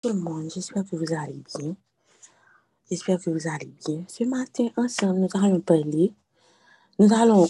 tout 0.00 0.10
le 0.10 0.14
monde, 0.14 0.48
j'espère 0.54 0.84
que 0.84 0.96
vous 0.96 1.12
allez 1.12 1.42
bien. 1.58 1.74
J'espère 2.88 3.20
que 3.20 3.30
vous 3.30 3.48
allez 3.48 3.72
bien. 3.84 4.04
Ce 4.08 4.24
matin, 4.24 4.68
ensemble, 4.76 5.20
nous 5.20 5.28
allons 5.34 5.60
parler, 5.60 6.12
nous 6.98 7.12
allons 7.12 7.48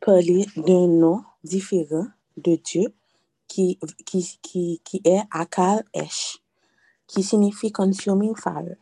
parler 0.00 0.46
d'un 0.56 0.86
nom 0.86 1.22
différent 1.44 2.06
de 2.36 2.56
Dieu 2.56 2.94
qui, 3.46 3.78
qui, 4.06 4.38
qui, 4.40 4.80
qui 4.82 5.00
est 5.04 5.20
Akal 5.30 5.84
Esh, 5.92 6.38
qui 7.06 7.22
signifie 7.22 7.70
consuming 7.70 8.34
fire. 8.34 8.76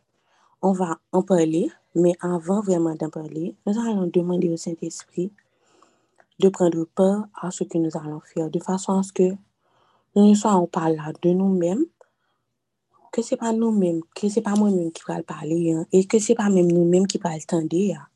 On 0.61 0.71
va 0.71 0.97
en 1.11 1.21
parler, 1.21 1.69
mais 1.93 2.13
avant 2.21 2.61
vraiment 2.61 2.95
d'en 2.95 3.09
parler, 3.09 3.55
nous 3.65 3.77
allons 3.79 4.07
demander 4.07 4.49
au 4.49 4.57
Saint-Esprit 4.57 5.31
de 6.39 6.49
prendre 6.49 6.85
part 6.85 7.25
à 7.41 7.51
ce 7.51 7.63
que 7.63 7.77
nous 7.77 7.95
allons 7.97 8.21
faire, 8.21 8.49
de 8.49 8.59
façon 8.59 8.97
à 8.97 9.03
ce 9.03 9.11
que 9.11 9.31
nous 10.15 10.29
ne 10.29 10.35
soyons 10.35 10.67
pas 10.67 10.89
là 10.89 11.11
de 11.21 11.29
nous-mêmes, 11.29 11.85
que 13.11 13.21
ce 13.21 13.33
n'est 13.33 13.39
pas 13.39 13.53
nous-mêmes, 13.53 14.01
que 14.15 14.29
ce 14.29 14.35
n'est 14.35 14.41
pas 14.43 14.55
moi-même 14.55 14.91
qui 14.91 15.03
va 15.07 15.17
le 15.17 15.23
parler, 15.23 15.73
hein, 15.73 15.85
et 15.91 16.05
que 16.05 16.19
ce 16.19 16.31
n'est 16.31 16.35
pas 16.35 16.49
même 16.49 16.71
nous-mêmes 16.71 17.07
qui 17.07 17.17
va 17.17 17.35
le 17.35 17.41
tendre, 17.41 17.93
hein, 17.93 18.07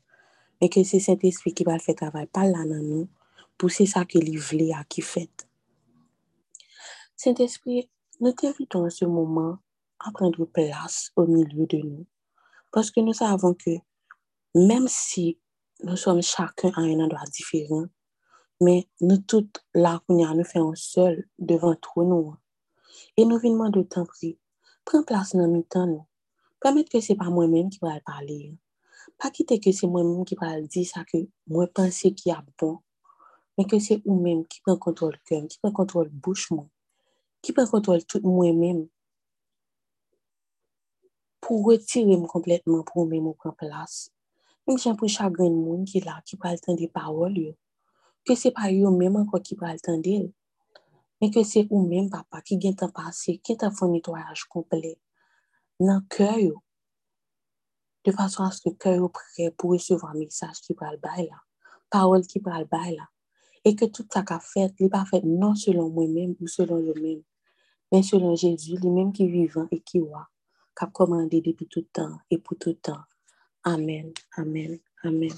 mais 0.60 0.68
que 0.68 0.82
c'est 0.84 1.00
Saint-Esprit 1.00 1.54
qui 1.54 1.64
va 1.64 1.74
le 1.74 1.80
faire 1.80 1.94
travail, 1.94 2.26
pas 2.26 2.44
là 2.44 2.64
dans 2.64 2.82
nous, 2.82 3.08
pour 3.58 3.70
c'est 3.70 3.86
ça 3.86 4.04
que 4.04 4.18
lui 4.18 4.36
voulait 4.36 4.72
à 4.72 4.84
qui 4.84 5.02
fait. 5.02 5.30
Saint-Esprit, 7.16 7.88
nous 8.20 8.32
t'invitons 8.32 8.86
en 8.86 8.90
ce 8.90 9.04
moment 9.04 9.58
à 10.00 10.10
prendre 10.12 10.44
place 10.44 11.10
au 11.16 11.26
milieu 11.26 11.66
de 11.66 11.78
nous, 11.78 12.06
parce 12.70 12.90
que 12.90 13.00
nous 13.00 13.12
savons 13.12 13.54
que 13.54 13.70
même 14.54 14.86
si 14.88 15.38
nous 15.82 15.96
sommes 15.96 16.22
chacun 16.22 16.70
à 16.76 16.80
un 16.80 17.00
endroit 17.00 17.24
différent, 17.32 17.86
mais 18.60 18.88
nous 19.00 19.18
toutes 19.18 19.64
là, 19.74 20.00
nous 20.08 20.44
faisons 20.44 20.74
seul 20.74 21.26
devant 21.38 21.74
toi, 21.74 22.04
nous. 22.04 22.36
Et 23.16 23.24
nous 23.24 23.38
venons 23.38 23.70
de 23.70 23.82
t'en 23.82 24.04
prier. 24.04 24.38
Prends 24.84 25.02
place 25.04 25.34
dans 25.34 25.46
notre 25.46 25.68
temps, 25.68 25.86
nous. 25.86 26.06
Permettre 26.60 26.90
que 26.90 27.00
ce 27.00 27.12
n'est 27.12 27.18
pas 27.18 27.30
moi-même 27.30 27.70
qui 27.70 27.78
va 27.80 28.00
parler. 28.00 28.54
Pas 29.18 29.30
quitter 29.30 29.60
que 29.60 29.72
c'est 29.72 29.86
moi-même 29.86 30.24
qui 30.24 30.34
va 30.34 30.60
dire 30.60 30.86
ça 30.86 31.04
que 31.04 31.18
moi 31.46 31.66
penser 31.66 32.12
qu'il 32.14 32.30
y 32.30 32.34
a 32.34 32.44
bon, 32.58 32.78
mais 33.56 33.64
que 33.64 33.78
c'est 33.78 34.02
vous-même 34.04 34.46
qui 34.46 34.60
prend 34.60 34.76
contrôle 34.76 35.18
cœur, 35.24 35.46
qui 35.48 35.58
prend 35.58 35.72
contrôle 35.72 36.08
bouche, 36.08 36.50
moi, 36.50 36.66
qui 37.40 37.52
prend 37.52 37.66
contrôle 37.66 38.04
tout 38.04 38.20
moi-même 38.22 38.88
pour 41.40 41.64
retirer 41.64 42.16
complètement 42.28 42.82
pour 42.84 43.06
moi-même 43.06 43.34
prendre 43.34 43.56
place. 43.56 44.10
Même 44.66 44.78
si 44.78 44.92
pour 44.94 45.08
chagrin 45.08 45.50
de 45.50 45.54
monde 45.54 45.84
qui 45.84 45.98
est 45.98 46.04
là, 46.04 46.22
qui 46.24 46.36
parle 46.36 46.60
tant 46.60 46.74
des 46.74 46.88
paroles, 46.88 47.54
que 48.24 48.34
ce 48.34 48.48
n'est 48.48 48.54
pas 48.54 48.70
encore 49.18 49.42
qui 49.42 49.56
parlent 49.56 49.80
tant 49.80 49.98
mais 51.22 51.30
que 51.30 51.44
c'est 51.44 51.62
vous-même, 51.70 52.10
papa, 52.10 52.42
qui 52.42 52.58
vient 52.58 52.72
t'en 52.72 52.90
passer, 52.90 53.38
qui 53.38 53.56
t'a 53.56 53.70
fait 53.70 53.84
un 53.84 53.90
nettoyage 53.90 54.44
complet 54.46 54.98
dans 55.78 55.94
le 55.94 56.00
cœur, 56.08 56.60
de 58.04 58.10
façon 58.10 58.42
à 58.42 58.50
ce 58.50 58.62
que 58.62 58.70
le 58.70 58.74
cœur 58.74 59.04
est 59.04 59.08
prêt 59.08 59.54
pour 59.56 59.70
recevoir 59.70 60.16
un 60.16 60.18
message 60.18 60.60
qui 60.60 60.74
parle 60.74 60.98
bail 60.98 61.28
là, 61.28 61.40
parole 61.88 62.26
qui 62.26 62.40
parle 62.40 62.66
là, 62.72 63.08
et 63.64 63.76
que 63.76 63.84
tout 63.84 64.04
ça 64.12 64.24
qu'a 64.24 64.40
fait, 64.40 64.74
n'est 64.80 64.88
pas 64.88 65.04
fait 65.04 65.22
non 65.22 65.54
selon 65.54 65.90
moi-même 65.90 66.34
ou 66.40 66.48
selon 66.48 66.78
eux-mêmes, 66.78 67.22
mais 67.92 68.02
selon 68.02 68.34
Jésus, 68.34 68.76
lui-même 68.78 69.12
qui 69.12 69.22
est 69.22 69.28
vivant 69.28 69.68
et 69.70 69.80
qui 69.80 70.00
voit, 70.00 70.28
qui 70.76 70.84
a 70.84 70.88
commandé 70.88 71.40
depuis 71.40 71.68
tout 71.68 71.80
le 71.80 71.86
temps 71.86 72.18
et 72.30 72.38
pour 72.38 72.58
tout 72.58 72.70
le 72.70 72.76
temps. 72.76 73.02
Amen, 73.62 74.12
amen, 74.36 74.80
amen. 75.04 75.30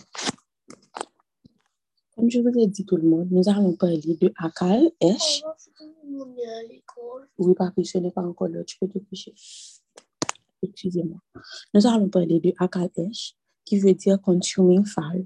Comme 2.14 2.30
je 2.30 2.38
vous 2.38 2.60
ai 2.60 2.66
dit 2.66 2.84
tout 2.84 2.96
le 2.96 3.08
monde, 3.08 3.28
nous 3.30 3.48
allons 3.48 3.74
parler 3.74 4.16
de 4.20 4.32
Akal 4.36 4.90
Esh. 5.00 5.42
Oui, 7.38 7.54
papi, 7.54 7.84
ce 7.84 7.98
n'est 7.98 8.12
pas 8.12 8.22
encore 8.22 8.48
là, 8.48 8.62
tu 8.62 8.78
peux 8.78 8.86
te 8.86 8.98
coucher. 8.98 9.34
Excusez-moi. 10.62 11.18
Nous 11.74 11.86
allons 11.86 12.08
parler 12.08 12.38
de 12.38 12.52
Akal 12.58 12.88
Esh, 12.96 13.34
qui 13.64 13.78
veut 13.78 13.94
dire 13.94 14.20
consuming 14.20 14.84
fire, 14.84 15.24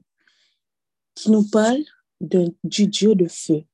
qui 1.14 1.30
nous 1.30 1.46
parle 1.48 1.84
de, 2.20 2.54
du 2.64 2.86
Dieu 2.86 3.14
de 3.14 3.26
feu. 3.26 3.64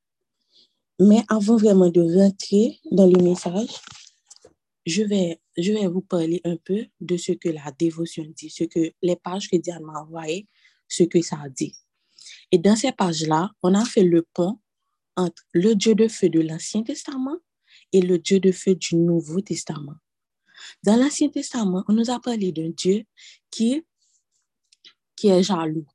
Mais 0.98 1.22
avant 1.28 1.56
vraiment 1.56 1.90
de 1.90 2.00
rentrer 2.00 2.80
dans 2.90 3.06
le 3.06 3.22
message, 3.22 3.80
je 4.86 5.02
vais, 5.02 5.40
je 5.56 5.72
vais 5.72 5.86
vous 5.86 6.02
parler 6.02 6.40
un 6.44 6.56
peu 6.56 6.84
de 7.00 7.16
ce 7.16 7.32
que 7.32 7.48
la 7.48 7.70
dévotion 7.78 8.24
dit, 8.36 8.50
ce 8.50 8.64
que 8.64 8.92
les 9.02 9.16
pages 9.16 9.48
que 9.48 9.56
Diane 9.56 9.82
m'a 9.82 10.02
envoyées, 10.02 10.48
ce 10.88 11.04
que 11.04 11.22
ça 11.22 11.38
dit. 11.48 11.74
Et 12.52 12.58
dans 12.58 12.76
ces 12.76 12.92
pages-là, 12.92 13.50
on 13.62 13.74
a 13.74 13.84
fait 13.84 14.04
le 14.04 14.26
pont 14.34 14.58
entre 15.16 15.42
le 15.52 15.74
Dieu 15.74 15.94
de 15.94 16.08
feu 16.08 16.28
de 16.28 16.40
l'Ancien 16.40 16.82
Testament 16.82 17.36
et 17.92 18.00
le 18.00 18.18
Dieu 18.18 18.40
de 18.40 18.52
feu 18.52 18.74
du 18.74 18.96
Nouveau 18.96 19.40
Testament. 19.40 19.94
Dans 20.82 20.96
l'Ancien 20.96 21.28
Testament, 21.28 21.84
on 21.88 21.92
nous 21.92 22.10
a 22.10 22.20
parlé 22.20 22.52
d'un 22.52 22.70
Dieu 22.70 23.04
qui, 23.50 23.84
qui 25.16 25.28
est 25.28 25.42
jaloux, 25.42 25.86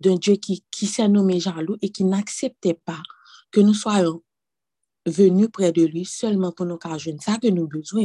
d'un 0.00 0.16
Dieu 0.16 0.36
qui, 0.36 0.64
qui 0.70 0.86
s'est 0.86 1.08
nommé 1.08 1.40
jaloux 1.40 1.76
et 1.82 1.90
qui 1.90 2.04
n'acceptait 2.04 2.80
pas 2.84 3.02
que 3.50 3.60
nous 3.60 3.74
soyons 3.74 4.22
venus 5.06 5.48
près 5.52 5.72
de 5.72 5.84
lui 5.84 6.04
seulement 6.04 6.52
pour 6.52 6.66
nous 6.66 6.78
cacher 6.78 7.16
ça 7.20 7.38
que 7.38 7.48
nous 7.48 7.68
besoin 7.68 8.04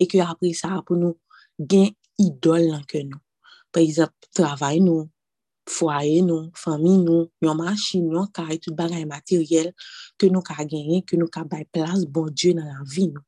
et 0.00 0.06
que 0.06 0.18
après 0.18 0.52
ça 0.52 0.82
pour 0.84 0.96
nous 0.96 1.18
gagner 1.58 1.96
idole 2.18 2.84
que 2.86 2.98
nous. 2.98 3.18
Par 3.72 3.82
exemple, 3.82 4.12
travail 4.32 4.80
nous, 4.80 5.08
foyer 5.66 6.22
nous, 6.22 6.50
famille 6.54 6.98
nous, 6.98 7.30
yon 7.42 7.54
machine, 7.54 8.10
yon 8.12 8.26
kay, 8.26 8.58
tout 8.58 8.74
bagay 8.74 9.04
matériel 9.04 9.72
que 10.18 10.26
nous 10.26 10.42
ka 10.42 10.64
gagné, 10.64 11.02
que 11.02 11.16
nous 11.16 11.28
ka 11.28 11.44
bay 11.44 11.66
place 11.72 12.04
bon 12.04 12.28
Dieu 12.30 12.54
dans 12.54 12.64
la 12.64 12.82
vie 12.86 13.08
nous. 13.08 13.22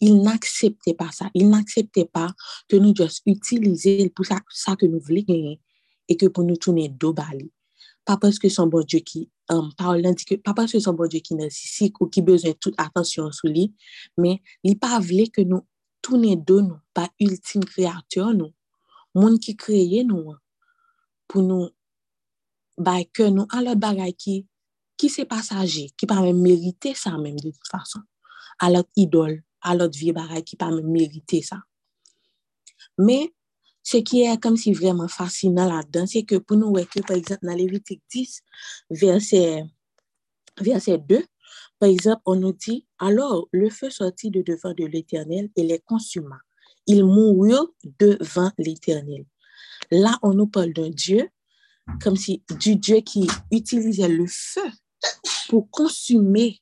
Il 0.00 0.22
n'acceptait 0.22 0.94
pas 0.94 1.10
ça. 1.12 1.30
Il 1.34 1.48
n'acceptait 1.50 2.06
pas 2.06 2.32
que 2.68 2.76
nous 2.76 2.94
juste 2.94 3.22
utiliser 3.26 4.10
pour 4.10 4.26
ça, 4.26 4.40
ça 4.50 4.76
que 4.76 4.86
nous 4.86 5.00
voulions 5.00 5.24
gagner 5.28 5.60
et 6.08 6.16
que 6.16 6.26
pour 6.26 6.44
nous 6.44 6.56
tourner 6.56 6.88
dos 6.88 7.12
bali. 7.12 7.52
Pas 8.04 8.16
parce 8.16 8.38
que 8.38 8.48
son 8.48 8.66
bon 8.66 8.82
Dieu 8.82 9.00
qui, 9.00 9.30
um, 9.50 9.70
parle, 9.76 10.02
que, 10.26 10.36
pas 10.36 10.54
parce 10.54 10.72
que 10.72 10.80
son 10.80 10.94
bon 10.94 11.06
Dieu 11.06 11.20
qui 11.20 11.34
narcissique 11.34 12.00
ou 12.00 12.06
qui 12.06 12.22
besoin 12.22 12.52
de 12.52 12.56
toute 12.56 12.74
attention 12.78 13.30
sur 13.32 13.48
lui, 13.48 13.74
mais 14.16 14.40
il 14.64 14.78
pas 14.78 14.98
voulu 14.98 15.28
que 15.28 15.42
nous 15.42 15.66
tourner 16.00 16.36
dos 16.36 16.62
nous, 16.62 16.78
pas 16.94 17.10
ultime 17.20 17.64
créateur 17.64 18.32
nous, 18.32 18.52
monde 19.14 19.38
qui 19.38 19.56
créé 19.56 20.04
nous, 20.04 20.34
pour 21.28 21.42
nous 21.42 21.68
bay 22.78 23.04
que 23.12 23.24
nous 23.24 23.46
à 23.50 23.62
l'autre 23.62 23.76
bagay 23.76 24.12
qui 24.14 24.46
qui 24.96 25.08
c'est 25.08 25.26
passager 25.26 25.90
qui 25.96 26.06
pas 26.06 26.20
même 26.20 26.40
mériter 26.40 26.94
ça 26.94 27.16
même 27.18 27.38
de 27.38 27.50
toute 27.50 27.68
façon. 27.70 28.00
À 28.58 28.70
l'autre 28.70 28.90
idole 28.96 29.42
à 29.60 29.74
l'autre 29.74 29.98
vieux 29.98 30.12
bagay 30.12 30.42
qui 30.42 30.56
pas 30.56 30.70
même 30.70 30.90
mériter 30.90 31.42
ça. 31.42 31.58
Mais 32.96 33.32
ce 33.82 33.98
qui 33.98 34.22
est 34.22 34.40
comme 34.40 34.56
si 34.56 34.72
vraiment 34.72 35.08
fascinant 35.08 35.68
là-dedans 35.68 36.06
c'est 36.06 36.24
que 36.24 36.36
pour 36.36 36.56
nous 36.56 36.72
que 36.72 37.00
par 37.00 37.16
exemple 37.16 37.46
dans 37.46 37.54
Lévitique 37.54 38.02
10 38.10 38.42
verset 38.90 39.64
verset 40.60 40.98
2 40.98 41.24
par 41.78 41.88
exemple 41.88 42.22
on 42.24 42.36
nous 42.36 42.52
dit 42.52 42.86
alors 42.98 43.48
le 43.52 43.70
feu 43.70 43.90
sortit 43.90 44.30
de 44.30 44.42
devant 44.42 44.72
de 44.72 44.84
l'Éternel 44.84 45.50
et 45.56 45.62
les 45.62 45.78
consuma. 45.80 46.38
Il 46.86 47.04
mourut 47.04 47.68
devant 47.98 48.50
l'Éternel 48.56 49.26
là 49.90 50.18
on 50.22 50.34
nous 50.34 50.46
parle 50.46 50.72
d'un 50.72 50.90
Dieu 50.90 51.28
comme 52.02 52.16
si 52.16 52.42
du 52.58 52.76
Dieu 52.76 53.00
qui 53.00 53.26
utilisait 53.50 54.08
le 54.08 54.26
feu 54.26 54.70
pour 55.48 55.70
consumer 55.70 56.60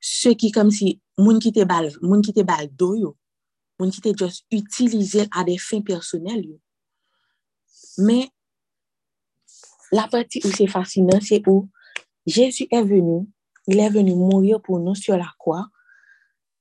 ce 0.00 0.30
qui 0.30 0.50
comme 0.50 0.70
si 0.70 1.00
moun 1.18 1.38
qui 1.38 1.52
te 1.52 1.64
bal, 1.64 1.92
moun 2.02 2.22
qui 2.22 2.32
te 2.32 2.40
bal 2.40 2.70
moun 3.78 3.90
qui 3.90 4.00
te 4.00 4.08
juste 4.16 4.44
utilisé 4.50 5.26
à 5.32 5.44
des 5.44 5.58
fins 5.58 5.82
personnelles. 5.82 6.58
Mais 7.98 8.28
la 9.92 10.08
partie 10.08 10.40
où 10.44 10.50
c'est 10.50 10.66
fascinant, 10.66 11.20
c'est 11.20 11.46
où 11.46 11.68
Jésus 12.26 12.66
est 12.70 12.82
venu, 12.82 13.26
il 13.66 13.78
est 13.78 13.90
venu 13.90 14.14
mourir 14.14 14.60
pour 14.60 14.78
nous 14.78 14.94
sur 14.94 15.16
la 15.16 15.30
croix 15.38 15.66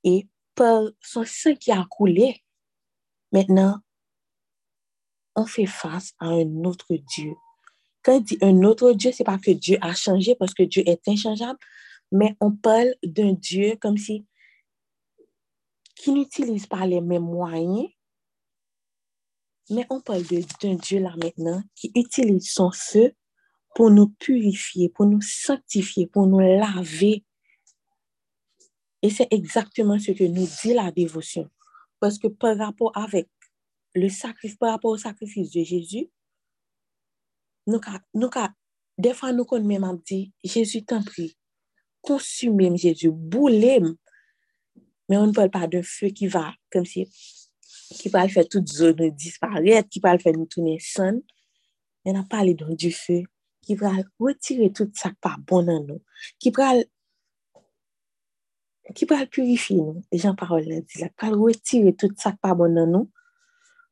et 0.03 0.27
par 0.55 0.83
son 1.01 1.23
sang 1.25 1.55
qui 1.55 1.71
a 1.71 1.85
coulé, 1.89 2.43
maintenant, 3.31 3.79
on 5.37 5.45
fait 5.45 5.65
face 5.65 6.13
à 6.19 6.27
un 6.27 6.65
autre 6.65 6.93
Dieu 7.15 7.33
quand 8.07 8.21
dit 8.21 8.37
un 8.41 8.63
autre 8.63 8.93
Dieu, 8.93 9.11
c'est 9.11 9.25
pas 9.25 9.37
que 9.37 9.51
Dieu 9.51 9.77
a 9.81 9.93
changé 9.93 10.33
parce 10.35 10.53
que 10.53 10.63
Dieu 10.63 10.81
est 10.85 11.05
inchangeable, 11.09 11.59
mais 12.09 12.37
on 12.39 12.51
parle 12.53 12.95
d'un 13.03 13.33
Dieu 13.33 13.75
comme 13.81 13.97
si 13.97 14.25
qui 15.93 16.13
n'utilise 16.13 16.67
pas 16.67 16.85
les 16.85 17.01
mêmes 17.01 17.23
moyens, 17.23 17.89
mais 19.69 19.85
on 19.89 19.99
parle 19.99 20.23
d'un 20.23 20.75
Dieu 20.75 20.99
là 21.01 21.13
maintenant 21.21 21.61
qui 21.75 21.91
utilise 21.95 22.49
son 22.49 22.71
feu 22.71 23.11
pour 23.75 23.91
nous 23.91 24.07
purifier, 24.07 24.87
pour 24.87 25.05
nous 25.05 25.21
sanctifier, 25.21 26.07
pour 26.07 26.27
nous 26.27 26.39
laver. 26.39 27.25
Et 29.01 29.09
c'est 29.09 29.27
exactement 29.31 29.99
ce 29.99 30.11
que 30.11 30.23
nous 30.23 30.47
dit 30.63 30.73
la 30.73 30.91
dévotion. 30.91 31.49
Parce 31.99 32.17
que 32.17 32.27
par 32.27 32.57
rapport 32.57 32.95
avec 32.95 33.27
le 33.97 34.09
sacrifice, 34.09 34.57
par 34.57 34.71
rapport 34.71 34.91
au 34.91 34.97
sacrifice 34.97 35.51
de 35.51 35.63
Jésus, 35.63 36.09
nous 37.65 37.81
nous 38.13 38.29
des 38.97 39.13
fois 39.13 39.33
nous 39.33 39.45
kon 39.45 39.63
même 39.63 40.01
dit 40.05 40.31
Jésus 40.43 40.85
t'en 40.85 41.03
prie 41.03 41.37
consume 42.01 42.77
Jésus 42.77 43.11
boulez 43.11 43.81
mais 45.09 45.17
on 45.17 45.27
ne 45.27 45.31
parle 45.31 45.49
pas 45.49 45.67
d'un 45.67 45.83
feu 45.83 46.07
qui 46.07 46.27
va, 46.27 46.53
comme 46.71 46.85
si, 46.85 47.09
qui 47.91 48.09
va 48.09 48.27
faire 48.27 48.47
toute 48.47 48.67
zone 48.67 49.09
disparaître, 49.11 49.89
qui 49.89 49.99
va 49.99 50.17
faire 50.17 50.33
nous 50.33 50.45
tourner 50.45 50.79
son. 50.79 51.23
On 52.05 52.19
a 52.19 52.23
parlé 52.23 52.53
d'un 52.53 52.73
du 52.73 52.91
feu 52.91 53.23
qui 53.61 53.75
va 53.75 53.91
retirer 54.19 54.71
tout 54.71 54.89
ça 54.93 55.11
pas 55.21 55.35
bon 55.45 55.63
nous, 55.63 56.01
qui 56.39 56.51
va 56.51 56.73
qui 58.95 59.03
va 59.05 59.25
purifier 59.25 59.75
nous. 59.75 60.01
Les 60.11 60.17
gens 60.17 60.35
parole 60.35 60.63
là 60.63 60.79
dit 60.79 60.99
là, 60.99 61.09
va 61.21 61.29
retirer 61.29 61.93
tout 61.95 62.13
ça 62.17 62.33
pas 62.41 62.53
bon 62.53 62.73
dans 62.73 62.87
nous 62.87 63.11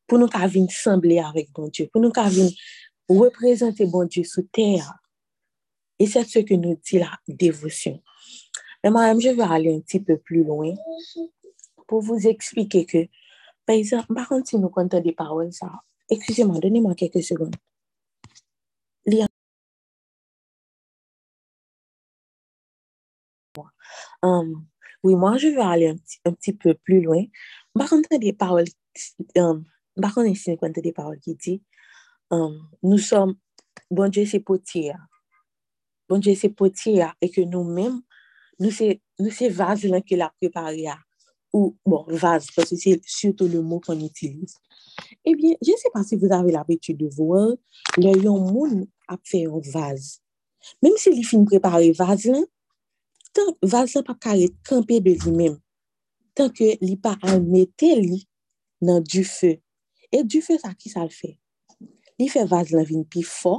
pour 0.08 0.20
nous 0.20 0.28
qu'à 0.28 0.48
venir 0.48 0.72
sembler 0.72 1.20
avec 1.20 1.52
bon 1.52 1.68
Dieu, 1.68 1.88
pour 1.92 2.02
nous 2.02 2.12
qu'à 2.12 2.30
venir 2.30 2.52
représenter 3.08 3.86
bon 3.86 4.06
Dieu 4.06 4.24
sur 4.24 4.44
terre. 4.52 4.94
Et 6.00 6.08
c'est 6.08 6.24
ce 6.24 6.40
que 6.40 6.54
nous 6.54 6.80
dit 6.84 7.00
la 7.00 7.12
dévotion. 7.28 8.02
Mais 8.84 8.90
moi-même, 8.92 9.22
je 9.22 9.30
vais 9.30 9.44
aller 9.44 9.76
un 9.76 9.80
petit 9.80 10.00
peu 10.00 10.18
plus 10.18 10.44
loin 10.44 10.74
pour 11.88 12.02
vous 12.02 12.28
expliquer 12.28 12.86
que, 12.86 13.08
par 13.66 13.76
exemple, 13.76 14.14
par 14.14 14.28
contre, 14.28 14.50
si 14.50 14.58
nous 14.58 14.70
comptons 14.70 15.00
des 15.00 15.14
paroles, 15.14 15.54
ça, 15.54 15.72
excusez-moi, 16.10 16.60
donnez-moi 16.60 16.96
quelques 16.96 17.24
secondes. 17.24 17.56
Um, 24.22 24.66
oui, 25.04 25.16
moi, 25.16 25.38
je 25.38 25.48
vais 25.48 25.62
aller 25.62 25.88
un 25.88 25.98
petit, 25.98 26.20
un 26.26 26.34
petit 26.34 26.54
peu 26.54 26.74
plus 26.74 27.02
loin. 27.02 27.24
Par 27.74 27.90
contre, 27.90 28.10
des 28.18 28.34
paroles, 28.34 28.66
um, 29.38 29.66
bakon 30.00 30.30
en 30.30 30.38
sin 30.40 30.60
kwante 30.60 30.84
de 30.84 30.94
parol 30.96 31.18
ki 31.24 31.36
di, 31.40 31.58
um, 32.34 32.38
euh, 32.38 32.60
nou 32.84 33.02
som, 33.02 33.34
bon 33.92 34.12
Dje 34.14 34.26
se 34.30 34.42
poti 34.44 34.88
ya, 34.90 35.00
bon 36.10 36.24
Dje 36.24 36.36
se 36.40 36.52
poti 36.52 36.98
ya, 37.00 37.14
e 37.24 37.32
ke 37.32 37.46
nou 37.48 37.68
men, 37.68 38.02
nou 38.60 38.72
se, 38.76 38.96
se 39.36 39.52
vaz 39.54 39.86
lan 39.90 40.04
ke 40.06 40.20
la 40.20 40.32
prepari 40.36 40.88
ya, 40.88 41.00
ou, 41.56 41.74
bon, 41.86 42.04
vaz, 42.10 42.48
parce 42.54 42.72
que 42.72 42.76
c'est 42.76 43.00
surtout 43.06 43.48
le 43.48 43.62
mot 43.62 43.80
qu'on 43.80 43.98
utilise. 43.98 44.58
Eh 45.24 45.34
bien, 45.36 45.54
je 45.62 45.72
ne 45.72 45.78
sais 45.78 45.90
pas 45.94 46.04
si 46.04 46.18
vous 46.18 46.30
avez 46.30 46.52
l'habitude 46.52 46.98
de 46.98 47.08
voir, 47.08 47.48
le 47.98 48.12
yon 48.20 48.40
moun 48.52 48.84
ap 49.08 49.22
fè 49.24 49.46
yon 49.46 49.64
vaz. 49.72 50.18
Mèm 50.84 50.98
si 51.00 51.14
li 51.16 51.24
fin 51.24 51.46
prepare 51.48 51.94
vaz 51.96 52.26
lan, 52.28 52.44
tan 53.36 53.54
vaz 53.64 53.96
lan 53.96 54.04
pa 54.08 54.16
kare 54.20 54.50
kampe 54.68 55.00
de 55.06 55.14
li 55.22 55.34
mèm, 55.36 55.56
tan 56.36 56.52
ke 56.56 56.74
li 56.82 56.96
pa 57.00 57.16
anmete 57.24 57.94
li 58.02 58.24
nan 58.84 59.04
du 59.08 59.24
fè. 59.24 59.56
E 60.12 60.24
du 60.24 60.42
fe 60.46 60.58
sa 60.62 60.74
ki 60.78 60.92
sa 60.92 61.06
l 61.06 61.12
fe? 61.14 61.36
Li 62.20 62.28
fe 62.32 62.46
vazlan 62.50 62.86
vin 62.88 63.04
pi 63.10 63.24
fo, 63.26 63.58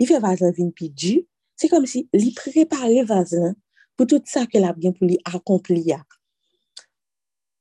li 0.00 0.06
fe 0.08 0.20
vazlan 0.22 0.54
vin 0.56 0.70
pi 0.74 0.88
di, 0.90 1.16
se 1.58 1.68
kom 1.70 1.86
si 1.88 2.04
li 2.16 2.32
prepare 2.36 3.04
vazlan 3.08 3.54
pou 3.96 4.08
tout 4.08 4.24
sa 4.28 4.46
ke 4.50 4.62
la 4.62 4.72
byen 4.76 4.94
pou 4.96 5.08
li 5.08 5.18
akompli 5.28 5.82
ya. 5.90 6.00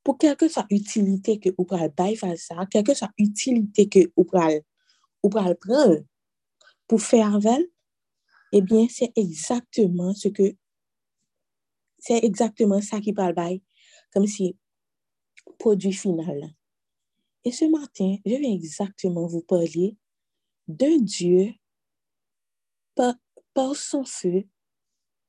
Po 0.02 0.16
kelke 0.18 0.48
sa 0.50 0.64
utilite 0.74 1.38
ke 1.42 1.52
ou 1.58 1.68
pral 1.70 1.92
bay 1.98 2.16
vazlan, 2.20 2.70
kelke 2.72 2.96
sa 2.98 3.12
utilite 3.22 3.86
ke 3.92 4.08
ou 4.16 4.26
pral, 4.30 4.62
ou 5.22 5.30
pral 5.34 5.58
pral 5.62 6.00
pou 6.90 7.02
fe 7.02 7.22
arvel, 7.24 7.68
ebyen 8.56 8.88
eh 8.88 8.94
se 8.94 9.12
ekzakteman 9.16 10.16
se 10.18 10.32
ke, 10.36 10.54
se 12.02 12.18
ekzakteman 12.26 12.82
sa 12.84 13.00
ki 13.04 13.14
pral 13.18 13.36
bay, 13.38 13.62
kom 14.12 14.26
si 14.28 14.54
prodwi 15.62 15.94
final 15.96 16.34
la. 16.40 16.50
Et 17.44 17.52
ce 17.52 17.66
matin, 17.66 18.18
je 18.26 18.36
vais 18.36 18.54
exactement 18.54 19.26
vous 19.26 19.42
parler 19.42 19.98
d'un 20.68 20.98
Dieu 20.98 21.54
par, 22.96 23.16
par 23.54 23.76
son 23.76 24.04
feu 24.04 24.44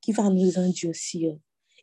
qui 0.00 0.12
va 0.12 0.28
nous 0.28 0.58
endurcir. 0.58 1.38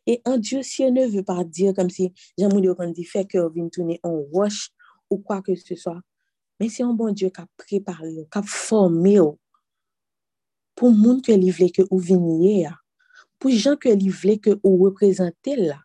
Et 0.06 0.20
endurcir 0.24 0.92
ne 0.92 1.06
veut 1.06 1.24
pas 1.24 1.44
dire 1.44 1.74
comme 1.74 1.90
si 1.90 2.12
j'aimerais 2.38 2.74
qu'on 2.74 2.90
dit 2.90 3.04
fait 3.04 3.26
que 3.26 3.52
vient 3.52 3.68
tourner 3.68 4.00
en 4.02 4.22
roche 4.32 4.70
ou 5.10 5.18
quoi 5.18 5.42
que 5.42 5.54
ce 5.54 5.74
soit. 5.74 6.00
Mais 6.58 6.68
c'est 6.68 6.82
un 6.82 6.92
bon 6.92 7.12
Dieu 7.12 7.30
qui 7.30 7.40
a 7.40 7.46
préparé, 7.56 8.28
qui 8.30 8.38
a 8.38 8.42
formé 8.42 9.18
pour 10.74 10.92
monde 10.92 11.22
que 11.22 11.32
voulait 11.32 11.70
que 11.70 11.82
vous 11.90 11.98
veniez 11.98 12.68
pour 13.38 13.50
gens 13.50 13.76
que 13.76 13.88
voulait 13.88 14.38
que 14.38 14.60
vous 14.62 14.76
représentez 14.76 15.56
là. 15.56 15.80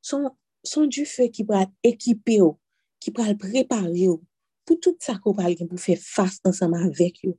Son, 0.00 0.30
son 0.64 0.86
du 0.86 1.04
feu 1.04 1.28
qui 1.28 1.44
va 1.44 1.66
équiper 1.82 2.40
qui 3.06 3.22
va 3.22 3.34
préparer 3.34 4.08
pour 4.64 4.80
tout 4.80 4.96
ça 4.98 5.16
qu'on 5.18 5.32
va 5.32 5.44
pour 5.68 5.78
faire 5.78 5.98
face 6.00 6.40
ensemble 6.44 6.76
avec 6.76 7.18
vous. 7.22 7.38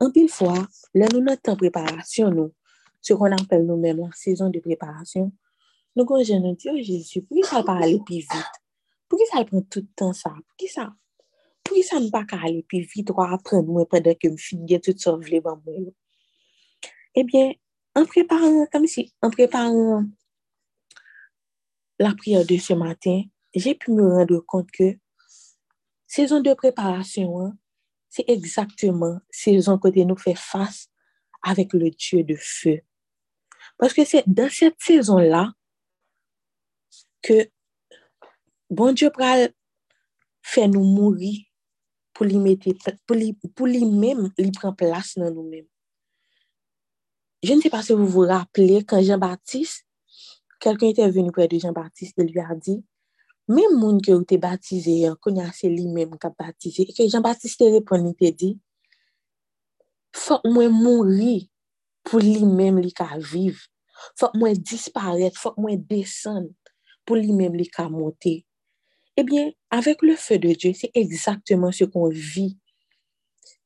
En 0.00 0.10
pile 0.10 0.28
fois, 0.28 0.66
là 0.94 1.06
nous 1.12 1.20
notre 1.20 1.54
préparation 1.54 2.30
nous 2.30 2.54
ce 3.00 3.12
qu'on 3.12 3.30
appelle 3.30 3.66
nous-mêmes 3.66 3.98
la 3.98 4.10
saison 4.12 4.48
de 4.48 4.58
préparation, 4.58 5.32
nous 5.94 6.04
allons 6.14 6.40
nous 6.40 6.56
dire, 6.56 6.82
Jésus, 6.82 7.22
pourquoi 7.22 7.48
ça 7.48 7.62
va 7.62 7.74
aller 7.74 8.00
plus 8.04 8.16
vite? 8.16 8.52
Pourquoi 9.08 9.26
ça 9.30 9.44
prend 9.44 9.62
tout 9.62 9.80
le 9.80 9.86
temps 9.94 10.12
ça? 10.12 10.30
Pourquoi 10.30 10.68
ça? 10.68 10.92
Pourquoi 11.62 11.84
ça 11.84 12.00
ne 12.00 12.10
va 12.10 12.24
pas 12.24 12.40
aller 12.44 12.62
plus 12.62 12.80
vite? 12.80 13.10
Ou 13.10 13.20
apprendre 13.20 13.68
moi 13.68 13.86
pendant 13.86 14.14
que 14.14 14.36
je 14.36 14.42
finis 14.42 14.80
tout 14.80 14.94
ça, 14.96 15.16
je 15.20 15.40
moi? 15.40 15.56
Eh 17.14 17.24
bien, 17.24 17.52
en 17.94 18.04
préparant, 18.04 18.66
comme 18.66 18.86
si, 18.86 19.12
en 19.22 19.30
préparant 19.30 20.04
la 21.98 22.14
prière 22.14 22.44
de 22.44 22.56
ce 22.56 22.74
matin, 22.74 23.22
j'ai 23.54 23.74
pu 23.74 23.92
me 23.92 24.06
rendre 24.06 24.40
compte 24.40 24.70
que 24.70 24.98
saison 26.06 26.40
de 26.40 26.52
préparation, 26.54 27.40
hein, 27.40 27.56
c'est 28.08 28.24
exactement 28.28 29.20
saison 29.30 29.78
côté 29.78 30.04
nous 30.04 30.16
fait 30.16 30.36
face 30.36 30.88
avec 31.42 31.72
le 31.72 31.90
Dieu 31.90 32.24
de 32.24 32.36
feu. 32.36 32.80
Parce 33.78 33.92
que 33.92 34.04
c'est 34.04 34.24
dans 34.26 34.50
cette 34.50 34.80
saison-là 34.80 35.52
que 37.22 37.48
bon 38.70 38.92
Dieu 38.92 39.10
pral 39.10 39.52
fait 40.42 40.68
nous 40.68 40.84
mourir 40.84 41.44
pour 42.12 42.26
lui 42.26 42.38
mettre, 42.38 42.68
pour 43.06 43.16
lui, 43.16 43.34
pour 43.54 43.66
lui 43.66 43.84
même, 43.84 44.32
lui 44.38 44.50
prendre 44.50 44.76
place 44.76 45.16
dans 45.16 45.30
nous-mêmes. 45.30 45.68
Je 47.42 47.52
ne 47.52 47.60
sais 47.60 47.70
pas 47.70 47.82
si 47.82 47.92
vous 47.92 48.06
vous 48.06 48.26
rappelez 48.26 48.84
quand 48.84 49.00
Jean-Baptiste, 49.00 49.86
quelqu'un 50.58 50.88
était 50.88 51.08
venu 51.08 51.30
près 51.30 51.46
de 51.46 51.58
Jean-Baptiste 51.58 52.18
et 52.18 52.24
lui 52.24 52.40
a 52.40 52.54
dit, 52.56 52.84
même 53.48 53.78
monde 53.78 54.04
que 54.04 54.12
vous 54.12 54.24
êtes 54.28 54.40
baptisé, 54.40 55.08
c'est 55.54 55.68
lui-même 55.68 56.18
qui 56.18 56.26
a 56.26 56.30
baptisé. 56.38 56.82
Et 56.82 56.92
que 56.92 57.08
Jean-Baptiste 57.08 57.62
répond, 57.62 58.04
il 58.04 58.14
te 58.14 58.36
dit, 58.36 58.58
faut 60.14 60.40
moi 60.44 60.68
mourir 60.68 61.42
pour 62.02 62.20
lui-même 62.20 62.78
li 62.78 62.92
ka 62.92 63.08
vive. 63.18 63.60
Faut 64.16 64.30
moi 64.34 64.52
disparaître, 64.54 65.38
faut 65.38 65.54
moi 65.56 65.76
descendre 65.76 66.50
pour 67.04 67.16
lui-même 67.16 67.54
li 67.54 67.68
ka 67.68 67.88
monter. 67.88 68.46
Eh 69.16 69.24
bien, 69.24 69.50
avec 69.70 70.02
le 70.02 70.14
feu 70.14 70.38
de 70.38 70.52
Dieu, 70.52 70.72
c'est 70.74 70.92
exactement 70.94 71.72
ce 71.72 71.84
qu'on 71.84 72.08
vit. 72.08 72.56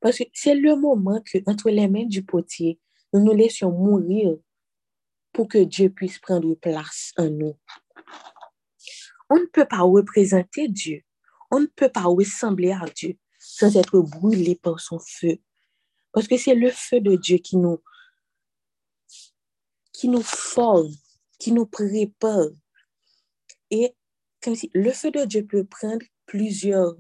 Parce 0.01 0.19
que 0.19 0.25
c'est 0.33 0.55
le 0.55 0.77
moment 0.77 1.21
que, 1.21 1.39
entre 1.47 1.71
les 1.71 1.89
mains 1.89 2.07
du 2.07 2.25
potier, 2.25 2.81
nous 3.13 3.23
nous 3.23 3.35
laissions 3.35 3.71
mourir 3.71 4.37
pour 5.33 5.49
que 5.49 5.59
Dieu 5.59 5.91
puisse 5.91 6.19
prendre 6.19 6.55
place 6.55 7.13
en 7.19 7.29
nous. 7.29 7.55
On 9.33 9.37
ne 9.37 9.47
peut 9.47 9.65
pas 9.65 9.81
représenter 9.81 10.69
Dieu. 10.69 11.01
On 11.51 11.61
ne 11.61 11.67
peut 11.67 11.89
pas 11.89 12.03
ressembler 12.03 12.73
à 12.73 12.85
Dieu 12.95 13.17
sans 13.39 13.75
être 13.79 13.99
brûlé 13.99 14.57
par 14.57 14.79
son 14.79 14.99
feu. 14.99 15.39
Parce 16.13 16.29
que 16.29 16.37
c'est 16.37 16.55
le 16.55 16.71
feu 16.71 17.01
de 17.01 17.17
Dieu 17.17 17.39
qui 17.39 17.57
nous, 17.57 17.83
qui 19.91 20.09
nous 20.09 20.23
forme, 20.23 20.93
qui 21.39 21.51
nous 21.53 21.65
prépare. 21.65 22.51
Et 23.71 23.97
le 24.75 24.91
feu 24.91 25.11
de 25.11 25.25
Dieu 25.25 25.47
peut 25.47 25.65
prendre 25.65 26.05
plusieurs, 26.27 26.95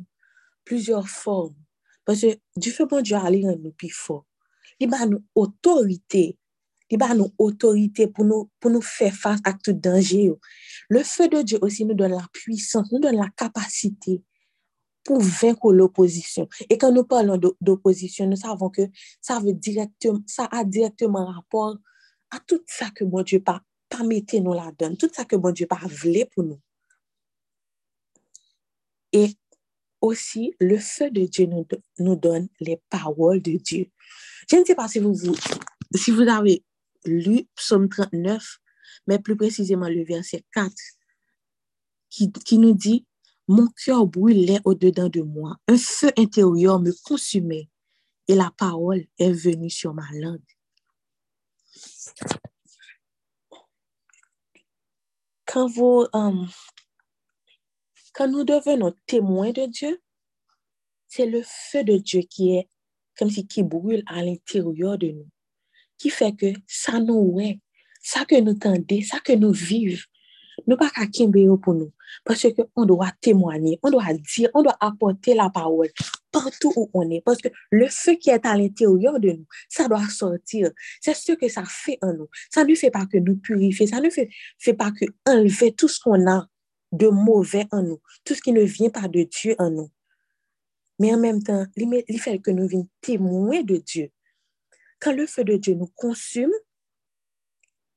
plusieurs 0.64 1.08
formes. 1.10 1.56
Parce 2.06 2.22
que 2.22 2.38
du 2.56 2.70
feu 2.70 2.86
bon 2.86 3.02
Dieu 3.02 3.16
aller 3.16 3.46
en 3.46 3.58
nous 3.58 3.72
plus. 3.72 3.94
Il 4.80 4.92
a 4.94 5.04
nous 5.04 5.22
autorité. 5.34 6.38
Il 6.92 7.02
a 7.02 7.14
nous 7.14 7.32
autorité 7.38 8.06
pour 8.06 8.26
nous, 8.26 8.50
pour 8.60 8.70
nous 8.70 8.82
faire 8.82 9.14
face 9.14 9.40
à 9.44 9.54
tout 9.54 9.72
danger. 9.72 10.30
Le 10.90 11.02
feu 11.02 11.26
de 11.26 11.40
Dieu 11.40 11.58
aussi 11.62 11.86
nous 11.86 11.94
donne 11.94 12.12
la 12.12 12.26
puissance, 12.34 12.92
nous 12.92 12.98
donne 12.98 13.16
la 13.16 13.30
vaincre 15.18 15.72
l'opposition. 15.72 16.46
Et 16.68 16.76
quand 16.76 16.92
nous 16.92 17.04
parlons 17.04 17.40
d'opposition, 17.62 18.26
nous 18.26 18.36
savons 18.36 18.68
que 18.68 18.82
ça 19.22 19.40
veut 19.40 19.54
directement, 19.54 20.20
ça 20.26 20.46
a 20.52 20.64
directement 20.64 21.24
rapport 21.24 21.78
à 22.30 22.38
tout 22.46 22.62
ça 22.66 22.90
que 22.90 23.04
mon 23.04 23.22
Dieu 23.22 23.40
pas, 23.40 23.62
pas 23.88 24.02
nous 24.02 24.52
la 24.52 24.70
donne, 24.78 24.98
tout 24.98 25.10
ça 25.10 25.24
que 25.24 25.36
mon 25.36 25.50
Dieu 25.50 25.66
pas 25.66 25.80
voulu 25.86 26.26
pour 26.30 26.44
nous. 26.44 26.60
Et 29.12 29.34
aussi, 30.02 30.54
le 30.60 30.76
feu 30.76 31.10
de 31.10 31.24
Dieu 31.24 31.46
nous, 31.46 31.66
nous 32.00 32.16
donne 32.16 32.48
les 32.60 32.82
paroles 32.90 33.40
de 33.40 33.52
Dieu. 33.52 33.86
Je 34.50 34.56
ne 34.56 34.64
sais 34.66 34.74
pas 34.74 34.88
si 34.88 34.98
vous, 34.98 35.14
vous, 35.14 35.36
si 35.94 36.10
vous 36.10 36.28
avez 36.28 36.62
lu 37.04 37.48
Psaume 37.54 37.88
39, 37.88 38.58
mais 39.06 39.18
plus 39.18 39.36
précisément 39.36 39.88
le 39.88 40.04
verset 40.04 40.44
4, 40.54 40.72
qui, 42.10 42.32
qui 42.32 42.58
nous 42.58 42.74
dit, 42.74 43.06
mon 43.48 43.68
cœur 43.84 44.06
brûlait 44.06 44.60
au-dedans 44.64 45.08
de 45.08 45.22
moi, 45.22 45.56
un 45.68 45.76
feu 45.76 46.10
intérieur 46.16 46.80
me 46.80 46.92
consumait 47.04 47.68
et 48.28 48.34
la 48.34 48.52
parole 48.56 49.04
est 49.18 49.32
venue 49.32 49.70
sur 49.70 49.94
ma 49.94 50.06
langue. 50.12 50.40
quand 55.52 55.66
vous, 55.66 56.06
euh, 56.14 56.46
quand 58.14 58.28
nous 58.28 58.42
devenons 58.42 58.94
témoins 59.06 59.50
de 59.50 59.66
Dieu, 59.66 60.02
c'est 61.08 61.26
le 61.26 61.42
feu 61.44 61.84
de 61.84 61.98
Dieu 61.98 62.22
qui 62.22 62.56
est 62.56 62.68
comme 63.18 63.28
si 63.28 63.46
qui 63.46 63.62
brûle 63.62 64.02
à 64.06 64.22
l'intérieur 64.22 64.96
de 64.96 65.08
nous, 65.08 65.28
qui 66.02 66.10
fait 66.10 66.32
que 66.32 66.46
ça 66.66 66.98
nous 66.98 67.14
ouais, 67.14 67.60
ça 68.02 68.24
que 68.24 68.40
nous 68.40 68.54
tendons, 68.54 69.02
ça 69.02 69.20
que 69.20 69.34
nous 69.34 69.52
vivons, 69.52 70.02
nous 70.66 70.76
pas 70.76 70.90
qu'à 70.90 71.06
pour 71.62 71.74
nous. 71.74 71.92
Parce 72.24 72.46
qu'on 72.52 72.84
doit 72.84 73.12
témoigner, 73.20 73.78
on 73.84 73.90
doit 73.90 74.12
dire, 74.34 74.50
on 74.52 74.62
doit 74.62 74.76
apporter 74.80 75.34
la 75.34 75.48
parole 75.48 75.88
partout 76.32 76.72
où 76.76 76.90
on 76.92 77.08
est. 77.08 77.20
Parce 77.20 77.38
que 77.38 77.48
le 77.70 77.86
feu 77.88 78.14
qui 78.14 78.30
est 78.30 78.44
à 78.44 78.56
l'intérieur 78.56 79.20
de 79.20 79.30
nous, 79.30 79.46
ça 79.68 79.88
doit 79.88 80.08
sortir. 80.08 80.70
C'est 81.00 81.14
ce 81.14 81.32
que 81.32 81.48
ça 81.48 81.62
fait 81.66 81.98
en 82.02 82.12
nous. 82.12 82.28
Ça 82.50 82.64
ne 82.64 82.74
fait 82.74 82.90
pas 82.90 83.06
que 83.06 83.18
nous 83.18 83.36
purifier, 83.36 83.86
ça 83.86 84.00
ne 84.00 84.10
fait, 84.10 84.28
fait 84.58 84.74
pas 84.74 84.90
que 84.90 85.06
enlever 85.26 85.72
tout 85.72 85.88
ce 85.88 86.00
qu'on 86.00 86.28
a 86.28 86.46
de 86.90 87.08
mauvais 87.08 87.66
en 87.70 87.82
nous, 87.82 88.00
tout 88.24 88.34
ce 88.34 88.42
qui 88.42 88.52
ne 88.52 88.62
vient 88.62 88.90
pas 88.90 89.08
de 89.08 89.22
Dieu 89.22 89.54
en 89.58 89.70
nous. 89.70 89.90
Mais 90.98 91.14
en 91.14 91.18
même 91.18 91.42
temps, 91.42 91.64
il 91.76 92.20
fait 92.20 92.40
que 92.40 92.50
nous 92.50 92.68
venions 92.68 92.88
témoins 93.00 93.62
de 93.62 93.76
Dieu. 93.76 94.10
Quand 95.02 95.12
le 95.12 95.26
feu 95.26 95.42
de 95.42 95.56
Dieu 95.56 95.74
nous 95.74 95.88
consume, 95.96 96.52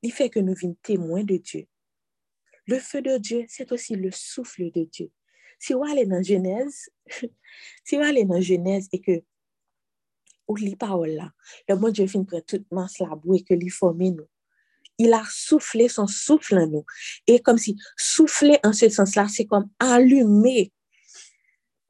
il 0.01 0.11
fait 0.11 0.31
que 0.31 0.39
nous 0.39 0.55
venions 0.55 0.75
témoins 0.81 1.23
de 1.23 1.37
Dieu. 1.37 1.67
Le 2.65 2.79
feu 2.79 3.03
de 3.03 3.19
Dieu, 3.19 3.45
c'est 3.47 3.71
aussi 3.71 3.95
le 3.95 4.09
souffle 4.09 4.71
de 4.71 4.85
Dieu. 4.85 5.11
Si 5.59 5.73
vous 5.73 5.83
allez 5.83 6.07
dans 6.07 6.23
Genèse, 6.23 6.89
si 7.83 7.95
vous 7.95 8.01
allez 8.01 8.25
dans 8.25 8.41
Genèse 8.41 8.87
et 8.91 9.01
que 9.01 9.23
vous 10.47 10.55
lisez 10.55 10.75
parole 10.75 11.11
là, 11.11 11.31
le 11.69 11.75
bon 11.75 11.91
Dieu 11.91 12.07
finit 12.07 12.25
prendre 12.25 12.43
toute 12.43 12.71
masse 12.71 12.97
la 12.97 13.13
boue 13.13 13.35
et 13.35 13.43
que 13.43 13.53
lui 13.53 13.69
formé 13.69 14.09
nous. 14.09 14.27
Il 14.97 15.13
a 15.13 15.23
soufflé 15.29 15.87
son 15.89 16.07
souffle 16.07 16.57
en 16.57 16.67
nous. 16.67 16.85
Et 17.27 17.39
comme 17.39 17.59
si 17.59 17.77
souffler 17.97 18.57
en 18.63 18.73
ce 18.73 18.89
sens-là, 18.89 19.27
c'est 19.27 19.45
comme 19.45 19.69
allumer. 19.77 20.73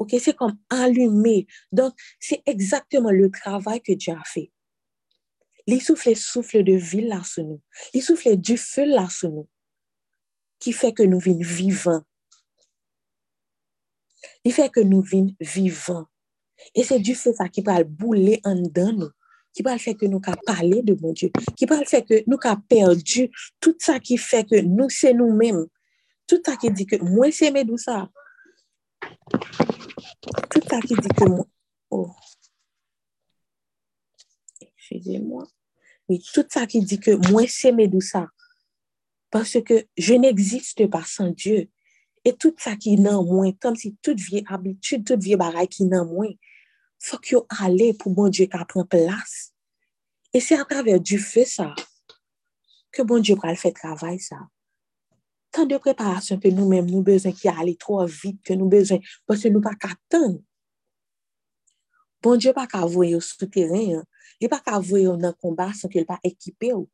C'est 0.10 0.36
comme 0.36 0.58
allumer. 0.70 1.48
Donc, 1.72 1.94
c'est 2.20 2.44
exactement 2.46 3.12
le 3.12 3.32
travail 3.32 3.82
que 3.82 3.94
Dieu 3.94 4.12
a 4.12 4.24
fait. 4.26 4.52
Il 5.68 5.82
souffle 5.82 6.16
souffle 6.16 6.64
de 6.64 6.74
vie 6.74 7.02
là 7.02 7.24
sur 7.24 7.44
nous. 7.44 7.62
Il 7.94 8.04
souffle 8.04 8.36
du 8.38 8.58
feu 8.58 8.86
là 8.86 9.08
sur 9.10 9.32
nous 9.32 9.48
qui 10.60 10.72
fait 10.72 10.94
que 10.94 11.04
nous 11.04 11.20
vîmes 11.20 11.44
vivants. 11.44 12.04
Il 14.44 14.54
fait 14.54 14.70
que 14.70 14.80
nous 14.80 15.02
vîmes 15.02 15.36
vivants. 15.40 16.06
Et 16.74 16.84
c'est 16.84 17.00
du 17.00 17.16
fait 17.16 17.34
ça 17.34 17.50
qui 17.50 17.62
va 17.62 17.84
bouler 17.84 18.40
en 18.44 18.56
dedans 18.56 18.94
nous, 18.94 19.10
qui 19.54 19.62
va 19.62 19.78
faire 19.78 19.96
que 19.98 20.06
nous 20.06 20.22
avons 20.26 20.42
parler 20.46 20.82
de 20.82 20.96
mon 21.00 21.14
Dieu, 21.14 21.32
qui 21.56 21.66
va 21.66 21.84
faire 21.84 22.06
que 22.06 22.24
nous 22.28 22.38
avons 22.44 22.62
perdu 22.62 23.30
tout 23.60 23.76
ça 23.80 24.00
qui 24.00 24.18
fait 24.18 24.44
que 24.44 24.62
nous, 24.62 24.90
c'est 24.90 25.14
nous-mêmes. 25.14 25.66
Tout 26.28 26.42
ça 26.44 26.56
qui 26.56 26.72
dit 26.72 26.86
que 26.86 26.96
moi, 26.98 27.32
c'est 27.32 27.52
mes 27.52 27.66
ça. 27.78 28.10
Tout 30.50 30.62
ça 30.68 30.80
qui 30.82 30.96
dit 30.96 31.10
que 31.16 31.26
moi, 31.26 31.46
oh, 31.92 32.12
excusez-moi. 34.92 35.48
Oui, 36.08 36.24
tout 36.34 36.46
ça 36.50 36.68
qui 36.68 36.82
dit 36.82 37.00
que 37.00 37.12
moi, 37.32 37.44
c'est 37.48 37.74
ça 38.02 38.28
parce 39.32 39.60
que 39.62 39.86
je 39.98 40.14
n'existe 40.14 40.88
pas 40.90 41.04
sans 41.06 41.30
Dieu. 41.30 41.70
Et 42.24 42.34
tout 42.34 42.56
ça 42.58 42.76
qui 42.76 42.94
est 42.94 43.08
en 43.08 43.24
moi, 43.24 43.52
comme 43.60 43.76
si 43.76 43.96
toute 44.02 44.20
vieille 44.20 44.46
habitude, 44.48 45.06
toute 45.06 45.22
vieille 45.22 45.36
bagaille 45.36 45.68
qui 45.68 45.84
est 45.84 45.96
en 45.96 46.06
moi, 46.06 46.28
faut 47.00 47.18
que 47.18 47.36
aller 47.62 47.94
pour 47.94 48.14
bon 48.14 48.30
Dieu 48.30 48.46
qui 48.46 48.58
prend 48.68 48.86
place. 48.86 49.54
Et 50.34 50.40
c'est 50.40 50.58
à 50.58 50.66
travers 50.66 51.00
du 51.00 51.20
feu 51.20 51.44
ça 51.46 51.76
que 52.92 53.02
bon 53.02 53.20
Dieu 53.20 53.36
va 53.36 53.50
le 53.50 53.58
faire 53.58 53.74
travail 53.74 54.20
ça. 54.20 54.38
Tant 55.52 55.66
de 55.66 55.78
préparation 55.78 56.40
que 56.40 56.48
nous-mêmes, 56.48 56.90
nous 56.90 57.02
besoin 57.02 57.32
qui 57.32 57.48
aller 57.48 57.76
trop 57.76 58.06
vite, 58.06 58.42
que 58.44 58.54
nous 58.54 58.68
besoin, 58.68 59.00
parce 59.26 59.42
que 59.42 59.50
nous 59.50 59.62
pas 59.62 59.76
qu'attendre. 59.76 60.40
Bon 62.26 62.38
Dieu 62.38 62.54
pas 62.54 62.66
qu'à 62.66 62.84
voye 62.88 63.14
au 63.14 63.22
souterrain, 63.22 64.00
hein? 64.00 64.04
il 64.42 64.50
pas 64.50 64.60
qu'à 64.60 64.82
yo 64.82 65.16
dans 65.16 65.32
komba 65.34 65.66
combat 65.66 65.74
sans 65.74 65.88
qu'il 65.88 66.08
pas 66.08 66.18
équipé. 66.24 66.70
yo. 66.70 66.90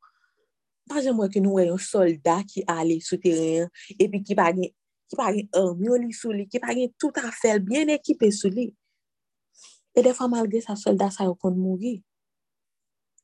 Pa 0.92 1.00
jen 1.00 1.16
mwen 1.16 1.32
ke 1.32 1.40
nou 1.40 1.56
voye 1.56 1.70
yo 1.70 1.78
soldat 1.80 2.44
ki 2.52 2.66
ale 2.68 2.98
souteren, 3.00 3.70
epi 3.96 4.20
ki 4.28 4.36
pa 4.36 4.50
gen, 4.52 4.68
gen 5.14 5.48
armyon 5.56 6.04
li 6.04 6.12
sou 6.12 6.36
li, 6.36 6.50
ki 6.52 6.60
pa 6.60 6.76
gen 6.76 6.92
tout 7.00 7.16
a 7.24 7.32
fel, 7.32 7.62
bien 7.64 7.88
ekipe 7.96 8.28
sou 8.36 8.52
li. 8.52 8.74
E 9.96 10.04
defa 10.04 10.28
malgre 10.28 10.60
sa 10.68 10.76
soldat 10.76 11.16
sa 11.16 11.30
yo 11.30 11.38
kon 11.40 11.56
mouri. 11.56 12.02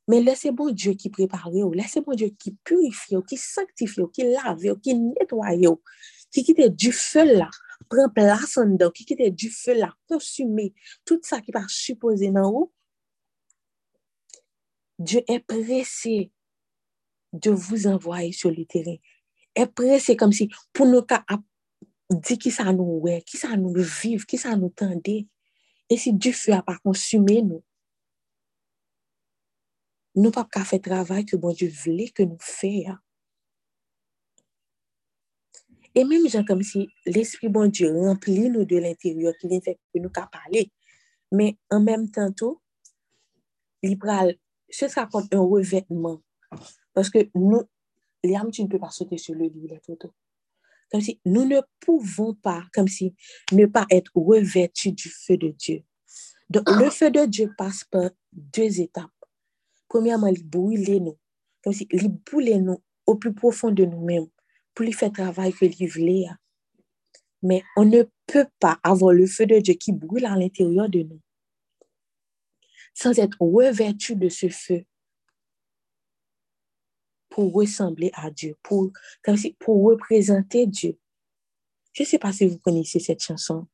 Men 0.07 0.23
lese 0.23 0.55
bon 0.55 0.71
Diyo 0.71 0.95
ki 0.95 1.11
prepare 1.11 1.59
yo, 1.59 1.73
lese 1.75 1.99
bon 2.07 2.15
Diyo 2.15 2.31
ki 2.39 2.55
purifye 2.63 3.17
yo, 3.17 3.25
ki 3.27 3.35
sanktifye 3.35 4.05
yo, 4.05 4.07
ki 4.15 4.31
lave 4.31 4.71
yo, 4.71 4.79
ki 4.79 4.95
netwaye 4.95 5.65
yo, 5.67 5.75
ki 6.31 6.47
kite 6.53 6.71
du 6.71 6.95
fel 6.95 7.35
la. 7.43 7.51
Pren 7.91 8.09
plasan 8.13 8.77
do, 8.79 8.89
ki 8.95 9.05
kite 9.11 9.29
du 9.35 9.51
fel 9.53 9.83
la, 9.83 9.91
konsume, 10.09 10.71
tout 11.05 11.21
sa 11.27 11.41
ki 11.43 11.53
pa 11.55 11.63
suppose 11.71 12.31
nan 12.33 12.49
ou, 12.49 12.71
Diyo 14.99 15.21
e 15.29 15.39
prese 15.39 16.31
de 17.31 17.51
vous 17.51 17.85
envoyer 17.85 18.31
sur 18.31 18.49
le 18.49 18.65
terrain. 18.65 18.95
Après, 19.55 19.99
c'est 19.99 20.15
comme 20.15 20.31
si, 20.31 20.49
pour 20.73 20.87
nous 20.87 21.05
dire 22.09 22.37
qui 22.37 22.51
ça 22.51 22.71
nous 22.73 22.99
ouais, 22.99 23.21
qui 23.21 23.37
ça 23.37 23.55
nous 23.57 23.73
vive, 23.75 24.25
qui 24.25 24.37
ça 24.37 24.55
nous 24.55 24.69
tendait. 24.69 25.27
Et 25.89 25.97
si 25.97 26.13
Dieu 26.13 26.31
fait 26.31 26.53
à 26.53 26.63
pas 26.63 26.77
consumer 26.83 27.41
nous, 27.43 27.63
nous 30.15 30.31
pas 30.31 30.47
qu'à 30.51 30.65
faire 30.65 30.81
travail 30.81 31.25
que 31.25 31.35
bon 31.35 31.53
Dieu 31.53 31.71
voulait 31.71 32.09
que 32.09 32.23
nous 32.23 32.37
fassions. 32.39 32.97
Et 35.97 36.03
même 36.03 36.29
genre 36.29 36.45
comme 36.45 36.61
si 36.61 36.87
l'Esprit 37.07 37.49
bon 37.49 37.71
Dieu 37.71 37.91
remplit 37.91 38.51
nous 38.51 38.65
de 38.65 38.77
l'intérieur, 38.77 39.33
qui 39.41 39.47
vient 39.47 39.59
faire 39.59 39.73
que 39.91 39.99
nous 39.99 40.09
qu'à 40.09 40.27
parler. 40.27 40.71
Mais 41.31 41.57
en 41.71 41.79
même 41.79 42.11
temps, 42.11 42.31
tout, 42.31 42.61
ce 43.83 44.87
sera 44.87 45.07
comme 45.07 45.27
un 45.31 45.39
revêtement 45.39 46.21
parce 46.93 47.09
que 47.09 47.27
nous, 47.33 47.63
Liam, 48.23 48.51
tu 48.51 48.61
ne 48.61 48.67
peux 48.67 48.77
pas 48.77 48.91
sauter 48.91 49.17
sur 49.17 49.33
le 49.33 49.45
lit, 49.45 49.67
les 49.67 49.79
photos. 49.79 50.11
Comme 50.91 51.01
si 51.01 51.19
nous 51.25 51.45
ne 51.45 51.61
pouvons 51.79 52.35
pas, 52.35 52.63
comme 52.75 52.87
si 52.87 53.15
ne 53.51 53.65
pas 53.65 53.87
être 53.89 54.11
revêtus 54.13 54.91
du 54.91 55.09
feu 55.09 55.35
de 55.35 55.49
Dieu. 55.49 55.83
Donc, 56.47 56.69
le 56.69 56.91
feu 56.91 57.09
de 57.09 57.25
Dieu 57.25 57.51
passe 57.57 57.85
par 57.85 58.11
deux 58.31 58.81
étapes. 58.81 59.09
Premièrement, 59.87 60.27
il 60.27 60.47
brûle 60.47 61.01
nous. 61.01 61.17
Comme 61.63 61.73
si 61.73 61.87
il 61.89 62.09
brûle 62.09 62.63
nous 62.63 62.83
au 63.07 63.15
plus 63.15 63.33
profond 63.33 63.71
de 63.71 63.83
nous-mêmes 63.83 64.27
pour 64.77 64.85
lui 64.85 64.93
faire 64.93 65.11
travail 65.11 65.51
que 65.53 65.65
lui 65.65 65.87
voulait. 65.87 66.27
Mais 67.41 67.63
on 67.75 67.85
ne 67.85 68.03
peut 68.27 68.45
pas 68.59 68.77
avoir 68.83 69.11
le 69.11 69.25
feu 69.25 69.47
de 69.47 69.57
Dieu 69.57 69.73
qui 69.73 69.91
brûle 69.91 70.27
à 70.27 70.35
l'intérieur 70.35 70.87
de 70.87 71.01
nous 71.01 71.19
sans 72.93 73.17
être 73.17 73.37
revêtu 73.39 74.15
de 74.15 74.29
ce 74.29 74.49
feu 74.49 74.85
pour 77.29 77.53
ressembler 77.53 78.11
à 78.13 78.29
Dieu, 78.29 78.55
pour, 78.61 78.91
comme 79.23 79.37
si, 79.37 79.53
pour 79.59 79.83
représenter 79.83 80.67
Dieu. 80.67 80.99
Je 81.93 82.03
ne 82.03 82.07
sais 82.07 82.19
pas 82.19 82.31
si 82.31 82.47
vous 82.47 82.59
connaissez 82.59 82.99
cette 82.99 83.23
chanson. 83.23 83.67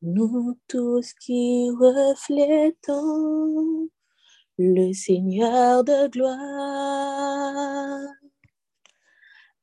Nous 0.00 0.58
tous 0.66 1.12
qui 1.14 1.68
reflétons 1.70 3.10
le 4.58 4.92
Seigneur 4.94 5.84
de 5.84 6.08
gloire, 6.08 7.98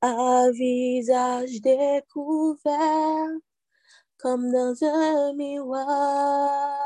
à 0.01 0.50
visage 0.51 1.62
découvert 1.62 3.30
comme 4.18 4.51
dans 4.51 4.84
un 4.84 5.34
miroir 5.34 6.77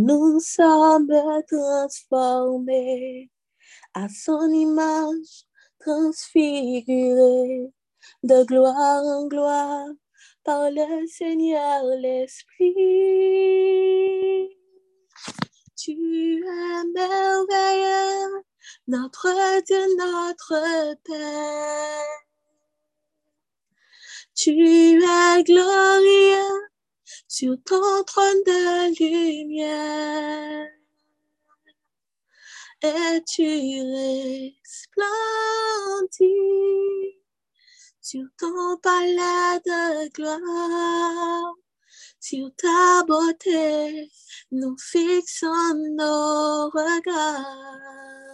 nous 0.00 0.38
sommes 0.38 1.10
transformés 1.48 3.30
à 3.94 4.08
son 4.08 4.48
image, 4.48 5.44
transfigurés 5.80 7.72
de 8.22 8.44
gloire 8.44 9.02
en 9.02 9.26
gloire 9.26 9.88
par 10.44 10.70
le 10.70 11.04
Seigneur 11.08 11.82
l'Esprit. 12.00 12.74
Tu 15.76 16.44
es 16.46 16.92
notre 18.88 19.62
Dieu, 19.66 19.96
notre 19.98 20.96
Père. 21.04 22.18
Tu 24.34 24.50
es 24.50 25.42
glorieux 25.44 26.70
sur 27.28 27.56
ton 27.64 28.02
trône 28.04 28.42
de 28.46 28.88
lumière. 28.98 30.68
Et 32.80 33.22
tu 33.26 33.82
resplendis 34.72 35.18
sur 38.00 38.24
ton 38.38 38.78
palais 38.78 39.60
de 39.66 40.08
gloire. 40.12 41.54
Sur 42.20 42.50
ta 42.56 43.04
beauté, 43.04 44.10
nous 44.50 44.76
fixons 44.78 45.74
nos 45.96 46.70
regards. 46.70 48.27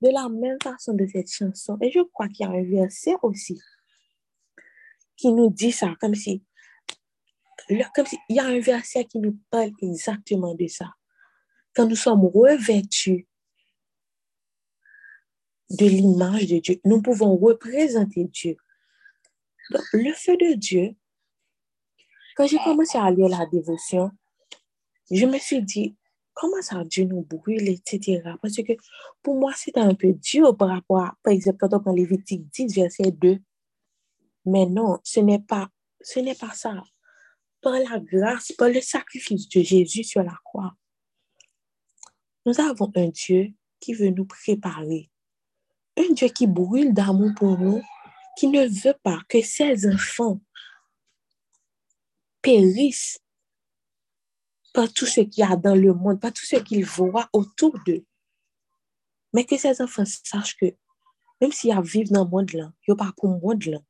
De 0.00 0.10
la 0.10 0.28
même 0.28 0.58
façon 0.62 0.94
de 0.94 1.06
cette 1.06 1.30
chanson. 1.30 1.76
Et 1.80 1.90
je 1.90 2.00
crois 2.00 2.28
qu'il 2.28 2.46
y 2.46 2.48
a 2.48 2.52
un 2.52 2.62
verset 2.62 3.14
aussi 3.22 3.60
qui 5.16 5.32
nous 5.32 5.50
dit 5.50 5.72
ça, 5.72 5.94
comme 6.00 6.14
si, 6.14 6.44
comme 7.94 8.06
si 8.06 8.16
il 8.28 8.36
y 8.36 8.40
a 8.40 8.46
un 8.46 8.60
verset 8.60 9.04
qui 9.04 9.18
nous 9.18 9.38
parle 9.50 9.72
exactement 9.82 10.54
de 10.54 10.66
ça. 10.68 10.94
Quand 11.74 11.86
nous 11.86 11.96
sommes 11.96 12.24
revêtus 12.24 13.26
de 15.70 15.86
l'image 15.86 16.46
de 16.46 16.58
Dieu, 16.58 16.80
nous 16.84 17.02
pouvons 17.02 17.36
représenter 17.36 18.24
Dieu. 18.24 18.56
Le 19.92 20.12
feu 20.14 20.36
de 20.36 20.54
Dieu, 20.54 20.94
quand 22.36 22.46
j'ai 22.46 22.58
commencé 22.58 22.96
à 22.96 23.10
lire 23.10 23.28
la 23.28 23.44
dévotion, 23.46 24.10
je 25.10 25.26
me 25.26 25.38
suis 25.38 25.62
dit, 25.62 25.96
comment 26.38 26.62
ça 26.62 26.84
Dieu 26.84 27.04
nous 27.04 27.22
brûle, 27.22 27.68
etc. 27.68 28.22
Parce 28.40 28.56
que 28.56 28.72
pour 29.22 29.38
moi, 29.38 29.52
c'était 29.56 29.80
un 29.80 29.94
peu 29.94 30.12
dur 30.12 30.56
par 30.56 30.68
rapport 30.68 31.00
à, 31.00 31.14
par 31.22 31.32
exemple, 31.32 31.68
quand 31.68 31.92
Lévitique 31.92 32.48
10, 32.50 32.74
verset 32.74 33.10
2. 33.10 33.38
Mais 34.46 34.66
non, 34.66 34.98
ce 35.02 35.20
n'est 35.20 35.40
pas, 35.40 35.68
ce 36.00 36.20
n'est 36.20 36.36
pas 36.36 36.52
ça. 36.52 36.82
Par 37.60 37.72
la 37.72 37.98
grâce, 37.98 38.52
par 38.52 38.68
le 38.68 38.80
sacrifice 38.80 39.48
de 39.48 39.60
Jésus 39.62 40.04
sur 40.04 40.22
la 40.22 40.38
croix, 40.44 40.72
nous 42.46 42.60
avons 42.60 42.90
un 42.94 43.08
Dieu 43.08 43.52
qui 43.80 43.94
veut 43.94 44.10
nous 44.10 44.24
préparer. 44.24 45.10
Un 45.96 46.12
Dieu 46.14 46.28
qui 46.28 46.46
brûle 46.46 46.94
d'amour 46.94 47.32
pour 47.36 47.58
nous, 47.58 47.82
qui 48.38 48.46
ne 48.46 48.64
veut 48.64 48.96
pas 49.02 49.20
que 49.28 49.42
ses 49.42 49.92
enfants 49.92 50.40
périssent 52.40 53.18
par 54.78 54.92
tout 54.92 55.06
ce 55.06 55.22
qu'il 55.22 55.40
y 55.40 55.42
a 55.42 55.56
dans 55.56 55.74
le 55.74 55.92
monde, 55.92 56.20
par 56.20 56.32
tout 56.32 56.44
ce 56.44 56.54
qu'ils 56.54 56.84
voient 56.84 57.28
autour 57.32 57.76
d'eux. 57.84 58.04
Mais 59.32 59.44
que 59.44 59.56
ces 59.56 59.82
enfants 59.82 60.04
sachent 60.04 60.56
que 60.56 60.66
même 61.40 61.50
s'ils 61.50 61.74
vivent 61.80 62.12
dans 62.12 62.22
le 62.22 62.30
monde, 62.30 62.52
là, 62.52 62.72
ils 62.86 62.92
ne 62.92 62.94
pas 62.94 63.12
pour 63.16 63.28
le 63.28 63.40
monde. 63.40 63.64
Là. 63.64 63.80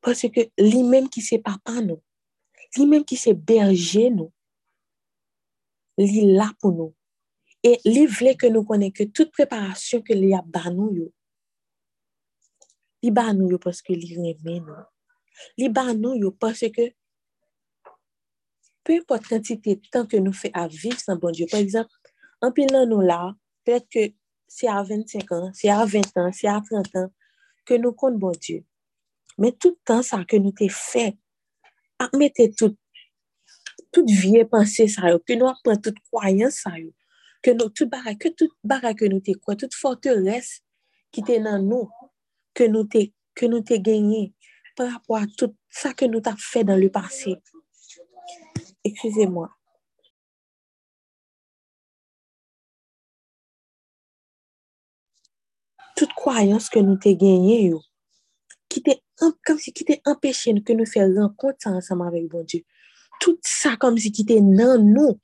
Parce 0.00 0.22
que 0.22 0.40
lui-même 0.58 1.08
qui 1.08 1.22
c'est 1.22 1.38
papa, 1.38 1.82
nous, 1.82 2.02
lui-même 2.76 3.04
qui 3.04 3.14
c'est 3.14 3.34
berger, 3.34 4.10
nous, 4.10 4.32
lui 5.96 6.32
là 6.32 6.50
pour 6.58 6.72
nous. 6.72 6.96
Et 7.62 7.78
lui 7.84 8.06
voulait 8.06 8.34
que 8.34 8.48
nous 8.48 8.64
connaissions 8.64 9.04
que 9.04 9.04
toute 9.04 9.30
préparation 9.30 10.02
que 10.02 10.14
lui 10.14 10.34
a 10.34 10.42
ban 10.44 10.72
nous, 10.72 11.12
il 13.02 13.12
ban 13.12 13.34
nous 13.34 13.56
parce 13.56 13.82
que 13.82 13.92
lui 13.92 14.16
reme 14.16 14.66
nous. 14.66 14.74
Il 15.58 15.72
ban 15.72 15.94
nous 15.94 16.32
parce 16.32 16.68
que 16.74 16.92
peu 18.84 18.94
importe 18.94 19.26
quantité 19.26 19.76
de 19.76 19.88
temps 19.90 20.06
que 20.06 20.16
nous 20.16 20.32
fait 20.32 20.50
à 20.54 20.68
vivre 20.68 20.98
sans 21.00 21.16
bon 21.16 21.30
Dieu. 21.30 21.46
Par 21.50 21.60
exemple, 21.60 21.90
en 22.40 22.52
pilant 22.52 22.86
nous 22.86 23.00
là, 23.00 23.34
peut-être 23.64 23.88
que 23.88 24.12
c'est 24.46 24.68
à 24.68 24.82
25 24.82 25.32
ans, 25.32 25.50
c'est 25.54 25.70
à 25.70 25.84
20 25.84 26.16
ans, 26.18 26.30
c'est 26.32 26.46
à 26.46 26.60
30 26.60 26.96
ans 26.96 27.10
que 27.64 27.74
nous 27.74 27.92
comptons 27.92 28.18
bon 28.18 28.32
Dieu. 28.40 28.64
Mais 29.38 29.52
tout 29.52 29.70
le 29.70 29.78
temps 29.84 30.02
ça 30.02 30.24
que 30.24 30.36
nous 30.36 30.52
t'ai 30.52 30.68
fait, 30.68 31.16
à 31.98 32.08
mettre 32.16 32.42
tout, 32.56 32.76
toute 33.90 34.10
vieille 34.10 34.44
pensée 34.44 34.86
ça, 34.86 35.02
que 35.26 35.32
nous 35.32 35.48
apprenons 35.48 35.80
toute 35.80 35.98
croyance 36.10 36.64
que 37.42 37.50
nous, 37.50 37.68
toute 37.68 37.90
barre, 37.90 38.18
que 38.18 38.28
toute 38.28 38.52
que 38.96 39.04
nous 39.06 39.20
t'ai 39.20 39.34
quoi, 39.34 39.56
toute 39.56 39.74
forteresse 39.74 40.60
qui 41.10 41.20
était 41.20 41.40
dans 41.40 41.58
nous, 41.58 41.88
que 42.54 42.64
nous 42.64 42.84
t'ai, 42.84 43.12
que 43.34 43.46
nous 43.46 43.62
gagné 43.62 44.34
par 44.76 44.90
rapport 44.92 45.18
à 45.18 45.26
tout 45.36 45.54
ça 45.68 45.92
que 45.92 46.04
nous 46.04 46.20
t'as 46.20 46.36
fait 46.38 46.64
dans 46.64 46.76
le 46.76 46.90
passé. 46.90 47.36
Excusez-moi. 48.84 49.50
Toute 55.96 56.12
croyance 56.12 56.68
que 56.68 56.80
nous 56.80 56.96
t'ai 56.96 57.16
gagné, 57.16 57.72
qui 58.68 58.82
t'est 58.82 59.00
comme 59.44 59.58
si 59.58 59.72
qui 59.72 59.84
t'est 59.84 60.02
empêché 60.04 60.52
que 60.62 60.72
nous 60.72 60.86
faire 60.86 61.08
rencontre 61.14 61.68
ensemble 61.68 62.06
avec 62.06 62.28
bon 62.28 62.44
Dieu. 62.44 62.62
Tout 63.20 63.38
ça 63.42 63.76
comme 63.76 63.96
si 63.96 64.12
qui 64.12 64.22
était 64.22 64.40
dans 64.40 64.82
nous. 64.82 65.18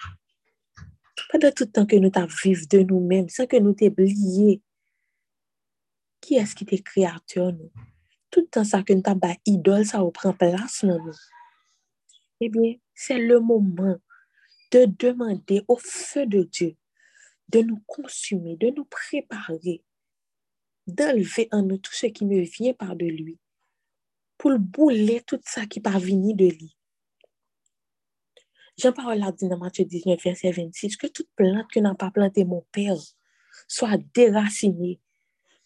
Pendant 1.31 1.51
tout 1.53 1.65
le 1.65 1.71
temps 1.71 1.87
que 1.87 1.97
nous 1.97 2.11
t'avons 2.11 2.35
vécu 2.43 2.67
de 2.67 2.79
nous-mêmes, 2.79 3.29
sans 3.29 3.47
que 3.47 3.57
nous 3.57 3.75
t'oublié. 3.75 4.63
Qui 6.21 6.37
est-ce 6.37 6.55
qui 6.55 6.65
t'est 6.65 6.79
créateur 6.79 7.53
nous? 7.53 7.71
Tout 8.31 8.41
le 8.41 8.47
temps 8.47 8.65
ça 8.65 8.83
que 8.83 8.93
nous 8.93 9.03
t'avons 9.03 9.35
idole, 9.47 9.85
ça 9.85 10.03
prend 10.15 10.33
place 10.33 10.85
dans 10.85 10.99
nous. 10.99 11.17
Eh 12.41 12.49
bien, 12.49 12.75
c'est 13.03 13.19
le 13.19 13.41
moment 13.41 13.97
de 14.73 14.85
demander 14.85 15.63
au 15.69 15.79
feu 15.79 16.27
de 16.27 16.43
Dieu 16.43 16.77
de 17.49 17.61
nous 17.61 17.83
consumer, 17.87 18.57
de 18.57 18.69
nous 18.69 18.85
préparer, 18.85 19.83
d'enlever 20.87 21.49
en 21.51 21.63
nous 21.63 21.79
tout 21.79 21.95
ce 21.95 22.07
qui 22.07 22.27
ne 22.27 22.41
vient 22.43 22.75
pas 22.75 22.95
de 22.95 23.07
lui, 23.07 23.39
pour 24.37 24.59
bouler 24.59 25.23
tout 25.27 25.41
ça 25.45 25.65
qui 25.65 25.81
pas 25.81 25.99
venu 25.99 26.35
de 26.35 26.45
lui. 26.45 26.77
Jean-Paul 28.77 29.23
a 29.23 29.33
dit 29.33 29.49
dans 29.49 29.59
Matthieu 29.59 29.87
19, 29.87 30.23
verset 30.23 30.53
26, 30.53 30.97
que 30.99 31.07
toute 31.07 31.31
plante 31.35 31.71
que 31.73 31.81
n'a 31.81 31.95
pas 31.95 32.11
planté 32.11 32.45
mon 32.45 32.67
Père 32.71 33.01
soit 33.67 33.99
déracinée. 34.15 35.01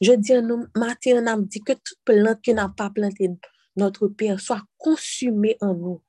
Je 0.01 0.13
dis 0.13 0.37
en 0.37 0.67
Matthieu, 0.77 1.17
on 1.17 1.27
a 1.27 1.37
dit 1.39 1.61
que 1.61 1.73
toute 1.73 2.01
plante 2.05 2.41
que 2.43 2.53
n'a 2.53 2.69
pas 2.69 2.91
planté 2.91 3.29
notre 3.77 4.07
Père 4.07 4.39
soit 4.39 4.63
consumée 4.79 5.57
en 5.61 5.75
nous 5.75 6.03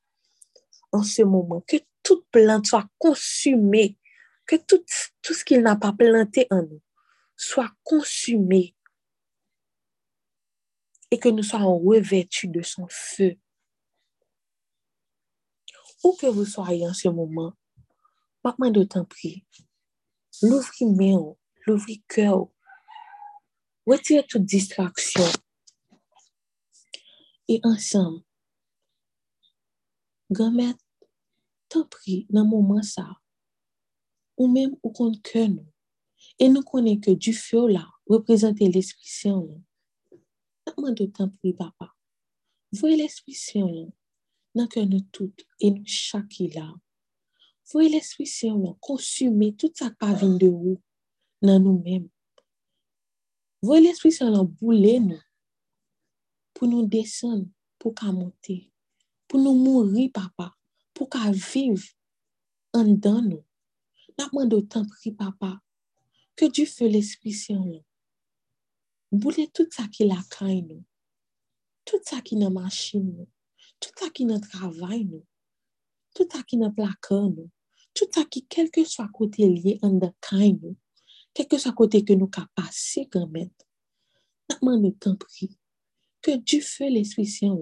en 0.96 1.02
ce 1.02 1.22
moment, 1.22 1.62
que 1.66 1.76
toute 2.02 2.26
plante 2.30 2.66
soit 2.66 2.88
consumée, 2.98 3.98
que 4.46 4.56
tout, 4.56 4.84
tout 5.22 5.34
ce 5.34 5.44
qu'il 5.44 5.60
n'a 5.60 5.76
pas 5.76 5.92
planté 5.92 6.46
en 6.50 6.62
nous 6.62 6.80
soit 7.36 7.70
consumé 7.84 8.74
et 11.10 11.18
que 11.18 11.28
nous 11.28 11.42
soyons 11.42 11.78
revêtus 11.78 12.48
de 12.48 12.62
son 12.62 12.86
feu. 12.88 13.36
Où 16.02 16.14
que 16.14 16.26
vous 16.26 16.44
soyez 16.44 16.86
en 16.86 16.94
ce 16.94 17.08
moment, 17.08 17.52
maintenant 18.42 18.70
de 18.70 18.84
temps 18.84 19.04
prie, 19.04 19.44
l'ouvrir 20.42 20.88
main, 20.92 21.34
l'ouvrir 21.66 21.98
cœur, 22.08 22.48
retirez 23.86 24.26
toute 24.26 24.44
distraction 24.44 25.24
et 27.48 27.60
ensemble, 27.62 28.22
grand 30.30 30.50
t'en 31.76 31.86
prie, 31.86 32.26
dans 32.30 32.44
moment 32.44 32.82
ça, 32.82 33.06
ou 34.36 34.48
même 34.48 34.76
au 34.82 34.90
compte 34.90 35.20
que 35.22 35.46
nous, 35.46 35.66
et 36.38 36.48
nous 36.48 36.62
connaissons 36.62 37.00
que 37.00 37.10
du 37.12 37.32
feu 37.32 37.68
là 37.68 37.86
représente 38.06 38.60
l'Esprit 38.60 39.08
Saint. 39.08 39.46
Comment 40.64 40.92
de 40.92 41.06
t'en 41.06 41.28
prie, 41.28 41.52
papa? 41.52 41.94
Voyez 42.72 42.96
l'Esprit 42.96 43.34
Saint 43.34 43.68
là, 43.68 43.86
dans 44.54 44.66
que 44.66 44.80
nous 44.80 45.00
toutes 45.12 45.46
et 45.60 45.70
nous 45.70 45.86
chaque 45.86 46.38
là. 46.54 46.74
Voyez 47.70 47.90
l'Esprit 47.90 48.26
Saint 48.26 48.58
là, 48.58 48.74
consumer 48.80 49.54
tout 49.54 49.72
ça 49.74 49.90
qui 49.90 50.14
vient 50.14 50.36
de 50.36 50.48
vous, 50.48 50.82
dans 51.42 51.60
nous-mêmes. 51.60 52.08
Voyez 53.62 53.88
l'Esprit 53.88 54.12
Saint 54.12 54.30
là, 54.30 54.42
bouler 54.42 55.00
nous, 55.00 55.20
pour 56.54 56.68
nous 56.68 56.86
descendre, 56.86 57.46
pour 57.78 57.94
qu'à 57.94 58.10
monter, 58.12 58.72
pour 59.28 59.40
nous 59.40 59.54
mourir, 59.54 60.10
papa 60.12 60.56
pour 60.96 61.10
qu'à 61.10 61.30
vivre 61.30 61.84
en 62.72 62.84
dedans 62.84 63.20
nous. 63.20 63.44
N'a 64.18 64.28
moins 64.32 64.46
de 64.46 64.60
temps 64.60 64.86
pris, 64.86 65.12
papa, 65.12 65.60
que 66.34 66.46
Dieu 66.46 66.64
fait 66.64 66.88
l'Esprit 66.88 67.32
Saint. 67.32 67.62
Boule 69.12 69.50
tout 69.52 69.68
ça 69.70 69.86
qui 69.88 70.06
la 70.06 70.18
caille 70.30 70.62
nous. 70.62 70.82
Tout 71.84 72.00
ça 72.02 72.22
qui 72.22 72.36
n'a 72.36 72.48
machine 72.48 73.14
nous. 73.14 73.28
Tout 73.78 73.90
ça 73.98 74.08
qui 74.08 74.24
n'a 74.24 74.40
travail 74.40 75.04
nous. 75.04 75.24
Tout 76.14 76.26
ça 76.32 76.42
qui 76.42 76.56
n'a 76.56 76.70
placard 76.70 77.28
nous. 77.28 77.50
Tout 77.92 78.06
ça 78.12 78.24
qui, 78.24 78.46
quel 78.46 78.70
que 78.70 78.82
soit 78.84 79.08
côté 79.08 79.46
lié 79.46 79.78
en 79.82 79.90
de 79.90 80.08
caille 80.22 80.54
nous. 80.62 80.76
Quel 81.34 81.46
que 81.46 81.58
soit 81.58 81.72
côté 81.72 82.04
que 82.04 82.14
nous 82.14 82.28
qu'a 82.28 82.48
passé 82.54 83.06
quand 83.12 83.28
même. 83.28 83.50
N'a 84.48 84.58
moins 84.62 84.78
de 84.78 84.90
temps 84.90 85.16
pris. 85.16 85.58
Que 86.22 86.36
Dieu 86.36 86.62
fait 86.62 86.88
l'Esprit 86.88 87.26
Saint. 87.26 87.58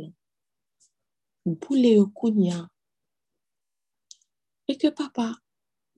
Et 4.68 4.76
que 4.76 4.88
papa, 4.88 5.36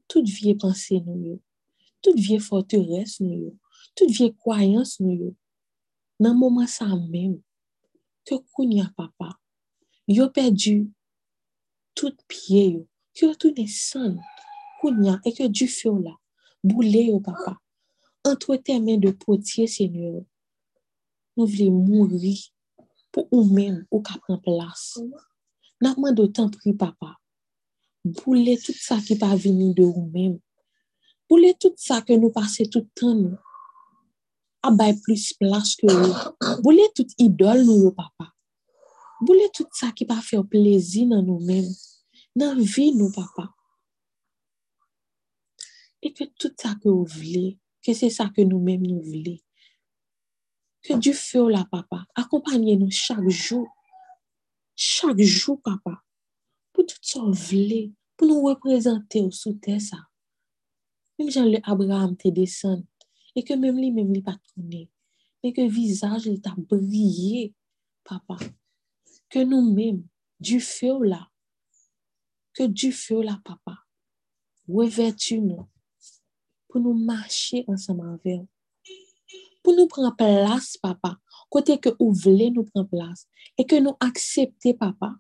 toute 0.08 0.28
vieille 0.28 0.56
pensée 0.56 1.00
nous, 1.06 1.40
toute 2.02 2.18
vieille 2.18 2.40
forteresse 2.40 3.20
nous, 3.20 3.58
toute 3.94 4.10
vieille 4.10 4.34
croyance 4.34 5.00
nous, 5.00 5.36
dans 6.18 6.32
le 6.32 6.38
moment 6.38 6.66
ça 6.66 6.86
même, 7.08 7.40
que 8.24 8.34
kounya 8.52 8.92
papa, 8.96 9.38
yo 10.08 10.28
perdu 10.30 10.90
tout 11.94 12.16
pied 12.26 12.70
yo, 12.72 12.88
que 13.14 13.26
retourne 13.26 13.66
sans 13.66 14.16
kounya 14.80 15.20
et 15.24 15.32
que 15.32 15.46
du 15.46 15.68
feu 15.68 16.02
là, 16.02 16.16
boule 16.64 16.86
yo 16.86 17.20
papa, 17.20 17.58
entre 18.24 18.56
tes 18.56 18.80
mains 18.80 18.98
de 18.98 19.10
potier 19.10 19.66
Seigneur, 19.66 20.22
nous 21.36 21.46
voulons 21.46 21.70
mourir 21.70 22.38
pour 23.12 23.28
nous-mêmes 23.30 23.86
ou 23.90 24.00
qu'à 24.02 24.18
prendre 24.18 24.42
place. 24.42 24.98
N'a 25.80 25.94
pas 25.94 26.12
de 26.12 26.26
temps 26.26 26.50
pris 26.50 26.72
papa, 26.72 27.16
boule 28.06 28.56
tout 28.64 28.78
ça 28.78 28.98
qui 28.98 29.16
pas 29.16 29.34
venu 29.36 29.74
de 29.74 29.84
vous-même. 29.84 30.38
Boule 31.28 31.54
tout 31.58 31.74
sa 31.74 31.98
ke 32.06 32.14
nou 32.14 32.30
pase 32.30 32.68
tout 32.70 32.86
tan 32.94 33.18
nou. 33.18 33.34
A 34.62 34.70
bay 34.70 34.94
plus 35.02 35.32
plas 35.34 35.74
ke 35.78 35.90
ou. 35.90 36.12
Boule 36.62 36.86
tout 36.94 37.16
idol 37.22 37.64
nou 37.66 37.82
yo 37.82 37.90
papa. 37.94 38.30
Boule 39.18 39.48
tout 39.56 39.66
sa 39.74 39.90
ki 39.96 40.06
pa 40.06 40.20
fe 40.22 40.38
o 40.38 40.44
plezi 40.46 41.02
nan 41.10 41.26
nou 41.26 41.42
men. 41.42 41.66
Nan 42.38 42.60
vi 42.62 42.92
nou 42.94 43.10
papa. 43.14 43.48
E 45.98 46.14
ke 46.14 46.28
tout 46.38 46.54
sa 46.62 46.76
ke 46.78 46.86
ou 46.92 47.08
vle. 47.10 47.56
Ke 47.82 47.96
se 47.98 48.12
sa 48.14 48.28
ke 48.30 48.46
nou 48.46 48.62
men 48.62 48.86
nou 48.86 49.02
vle. 49.02 49.40
Ke 50.86 50.94
du 50.94 51.10
fe 51.10 51.42
ou 51.42 51.50
la 51.50 51.64
papa. 51.66 52.04
Akompanyen 52.14 52.84
nou 52.84 52.94
chak 52.94 53.24
jou. 53.26 53.66
Chak 54.78 55.18
jou 55.26 55.58
papa. 55.58 55.98
Pou 56.70 56.86
tout 56.86 57.02
sa 57.02 57.26
vle. 57.26 57.88
Pou 58.16 58.24
nou 58.24 58.48
reprezente 58.48 59.20
ou 59.20 59.32
sou 59.32 59.52
te 59.60 59.76
sa. 59.82 59.98
Mem 61.20 61.28
jan 61.32 61.50
le 61.52 61.60
Abraham 61.68 62.14
te 62.16 62.30
desen, 62.32 62.82
e 63.36 63.42
ke 63.44 63.56
mem 63.60 63.76
li 63.76 63.90
mem 63.92 64.08
li 64.12 64.22
patounen, 64.24 64.86
e 65.44 65.52
ke 65.52 65.66
vizaj 65.68 66.24
li 66.24 66.38
ta 66.40 66.54
brye, 66.56 67.50
papa, 68.08 68.38
ke 69.32 69.44
nou 69.44 69.68
mem, 69.68 70.00
du 70.40 70.60
fe 70.64 70.88
ou 70.94 71.04
la, 71.04 71.22
ke 72.56 72.68
du 72.72 72.88
fe 72.96 73.18
ou 73.18 73.36
papa, 73.44 73.76
wevetu 74.68 75.42
nou, 75.44 75.68
pou 76.72 76.80
nou 76.80 76.96
mache 76.96 77.64
ansaman 77.68 78.16
ver, 78.24 78.40
pou 79.60 79.76
nou 79.76 79.92
pran 79.92 80.12
plas, 80.16 80.72
papa, 80.80 81.18
kote 81.52 81.76
ke 81.80 81.92
ou 81.98 82.16
vle 82.16 82.48
nou 82.52 82.64
pran 82.64 82.88
plas, 82.88 83.24
e 83.60 83.64
ke 83.64 83.80
nou 83.80 83.96
papa, 84.80 85.12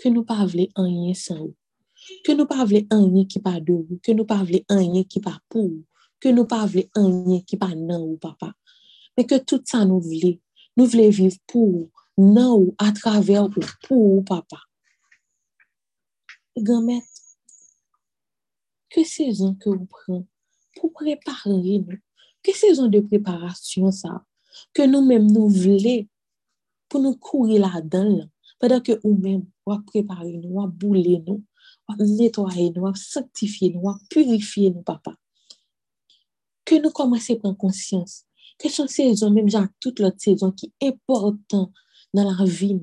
ke 0.00 0.10
nou 0.12 0.24
pa 0.24 0.46
vle 0.48 0.70
anye 0.80 1.14
san 1.14 1.40
ou, 1.44 1.54
que 2.24 2.32
nous 2.32 2.46
pas 2.46 2.64
un 2.90 3.24
qui 3.24 3.40
pas 3.40 3.60
de 3.60 3.72
vous, 3.72 4.00
que 4.02 4.12
nous 4.12 4.24
pas 4.24 4.44
un 4.68 5.02
qui 5.04 5.20
pas 5.20 5.38
pour, 5.48 5.70
que 6.18 6.28
nous 6.28 6.46
pas 6.46 6.66
un 6.94 7.40
qui 7.40 7.56
pas 7.56 7.74
non 7.74 8.02
ou 8.02 8.16
papa. 8.16 8.54
Mais 9.16 9.26
que 9.26 9.38
tout 9.38 9.62
ça 9.64 9.84
nous 9.84 10.00
voulons, 10.00 10.38
nous 10.76 10.86
voulons 10.86 11.10
vivre 11.10 11.36
pour, 11.46 11.90
non 12.16 12.58
ou 12.58 12.74
à 12.78 12.92
travers 12.92 13.44
ou 13.44 13.60
pour 13.86 14.24
papa. 14.24 14.58
Grand 16.56 17.02
que 18.90 19.04
saison 19.04 19.54
que 19.54 19.70
vous 19.70 19.86
prenez 19.86 20.26
pour 20.76 20.92
préparer 20.92 21.50
nous, 21.78 21.98
que 22.42 22.52
saison 22.52 22.88
de 22.88 23.00
préparation 23.00 23.90
ça, 23.92 24.24
que 24.74 24.82
nous-mêmes 24.82 25.30
nous 25.30 25.48
voulons 25.48 26.06
pour 26.88 27.00
nous 27.00 27.16
courir 27.16 27.60
là-dedans, 27.60 28.28
pendant 28.60 28.80
que 28.80 29.00
nous-mêmes, 29.02 29.46
nous 29.66 29.82
préparer 29.82 30.32
nous, 30.32 30.50
nous 30.50 30.68
bouler 30.68 31.22
nous, 31.26 31.42
nettoyer 31.98 32.70
nous, 32.70 32.94
sanctifier 32.94 33.70
nous, 33.70 33.92
purifier 34.08 34.70
nous, 34.70 34.82
papa. 34.82 35.16
Que 36.64 36.76
nous 36.76 36.90
commençons 36.90 37.34
à 37.34 37.36
prendre 37.38 37.56
conscience 37.56 38.26
que 38.58 38.68
sont 38.68 38.86
saison, 38.86 39.30
même 39.30 39.48
genre 39.48 39.66
toute 39.80 39.98
l'autre 39.98 40.20
saison, 40.20 40.52
qui 40.52 40.72
est 40.80 40.96
dans 41.08 41.72
la 42.12 42.44
vie. 42.44 42.78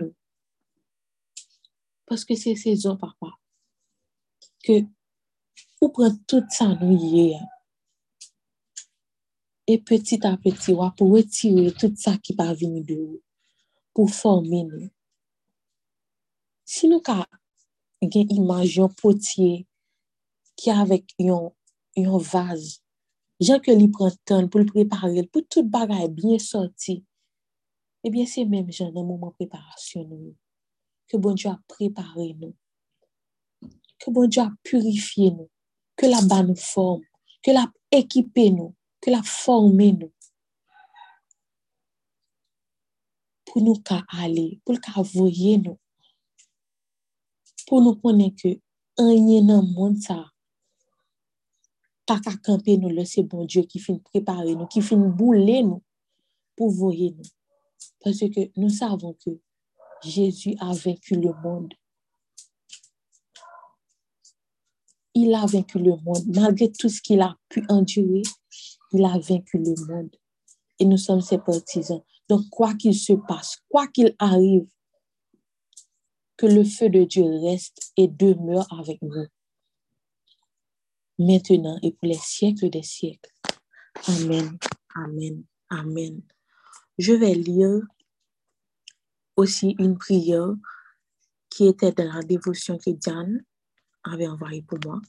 Parce 2.08 2.26
que 2.26 2.36
c'est 2.36 2.56
saison, 2.56 2.98
papa, 2.98 3.34
que 4.64 4.82
vous 5.80 5.94
tout 6.28 6.44
ça, 6.50 6.76
nous, 6.82 6.98
hier. 6.98 7.40
Et 9.68 9.78
petit 9.78 10.26
à 10.26 10.36
petit, 10.38 10.74
pour 10.98 11.12
retirer 11.12 11.72
tout 11.74 11.94
ça 11.96 12.18
qui 12.18 12.34
venir 12.36 12.84
de 12.84 12.96
vous, 12.96 13.22
pour 13.94 14.10
former 14.10 14.64
nous. 14.64 14.90
Si 16.68 16.90
nous, 16.92 17.02
gen 18.12 18.28
imaj 18.36 18.74
yon 18.76 18.92
potye 19.00 19.64
ki 20.60 20.74
avek 20.74 21.14
yon 21.24 21.54
yon 21.96 22.20
vaz. 22.20 22.82
Jan 23.40 23.62
ke 23.64 23.72
li 23.78 23.88
pran 23.94 24.12
ton 24.28 24.50
pou 24.52 24.60
l 24.60 24.68
prepare, 24.68 25.24
pou 25.32 25.46
tout 25.48 25.64
bagay 25.64 26.10
bien 26.12 26.42
sorti, 26.44 26.98
ebyen 28.04 28.28
se 28.28 28.44
menm 28.44 28.68
jan 28.68 28.92
nan 28.92 29.08
mouman 29.08 29.32
preparasyon 29.40 30.10
nou. 30.12 30.36
Ke 31.08 31.16
bon 31.24 31.40
Diyo 31.40 31.54
a 31.54 31.62
prepare 31.72 32.34
nou. 32.36 32.52
Ke 33.96 34.12
bon 34.12 34.28
Diyo 34.28 34.44
a 34.44 34.52
purifiye 34.68 35.32
nou. 35.38 35.48
Ke 35.96 36.12
la 36.12 36.20
ban 36.28 36.52
nou 36.52 36.60
form. 36.60 37.02
Ke 37.40 37.56
la 37.56 37.64
ekipe 37.96 38.50
nou. 38.52 38.76
Ke 39.00 39.16
la 39.16 39.24
forme 39.24 39.94
nou. 40.02 40.12
Pou 43.48 43.64
nou 43.64 43.80
ka 43.88 44.04
ale, 44.20 44.58
pou 44.68 44.76
l 44.76 44.84
ka 44.84 45.00
nou. 45.64 45.80
Pou 47.68 47.84
nou 47.84 48.00
konen 48.02 48.32
ke 48.40 48.58
anye 49.02 49.42
nan 49.46 49.68
moun 49.76 49.98
sa, 50.02 50.22
tak 52.08 52.30
akampe 52.32 52.78
nou 52.80 52.94
le 52.94 53.04
se 53.06 53.22
bon 53.28 53.46
Diyo 53.46 53.66
ki 53.68 53.82
fin 53.84 54.00
prepare 54.12 54.56
nou, 54.56 54.70
ki 54.72 54.82
fin 54.86 55.04
boule 55.20 55.60
nou, 55.68 55.82
pou 56.58 56.72
voye 56.74 57.12
nou. 57.12 57.28
Pase 58.04 58.32
ke 58.34 58.48
nou 58.56 58.72
savon 58.74 59.14
ke 59.22 59.36
Jezu 60.04 60.54
a 60.60 60.74
venku 60.74 61.16
le 61.16 61.34
moun. 61.44 61.70
Il 65.14 65.34
a 65.34 65.46
venku 65.46 65.80
le 65.80 65.96
moun. 66.04 66.24
Malgre 66.34 66.72
tout 66.78 66.90
ce 66.90 67.02
qu'il 67.02 67.22
a 67.22 67.36
pu 67.50 67.64
endurer, 67.68 68.22
il 68.94 69.06
a 69.06 69.18
venku 69.18 69.58
le 69.58 69.74
moun. 69.88 70.10
Et 70.80 70.86
nous 70.86 70.98
sommes 70.98 71.22
ses 71.22 71.40
partisans. 71.40 72.04
Donc, 72.30 72.48
quoi 72.52 72.76
qu'il 72.76 72.94
se 72.94 73.14
passe, 73.14 73.58
quoi 73.70 73.88
qu'il 73.88 74.16
arrive, 74.20 74.68
que 76.38 76.46
le 76.46 76.64
feu 76.64 76.90
de 76.90 77.04
Dieu 77.04 77.26
reste 77.44 77.92
et 77.98 78.08
demeure 78.08 78.68
avec 78.72 79.00
vous, 79.02 79.26
maintenant 81.18 81.80
et 81.82 81.92
pour 81.92 82.08
les 82.08 82.18
siècles 82.18 82.70
des 82.70 82.84
siècles. 82.84 83.32
Amen, 84.08 84.58
amen, 84.96 85.44
amen. 85.70 86.22
Je 87.00 87.14
vais 87.14 87.34
lire 87.34 87.82
aussi 89.36 89.76
une 89.80 89.98
prière 89.98 90.54
qui 91.50 91.68
était 91.68 91.92
dans 91.92 92.14
la 92.14 92.22
dévotion 92.22 92.78
que 92.78 92.92
Diane 92.92 93.44
avait 94.04 94.28
envoyée 94.28 94.62
pour 94.62 94.78
moi. 94.86 95.02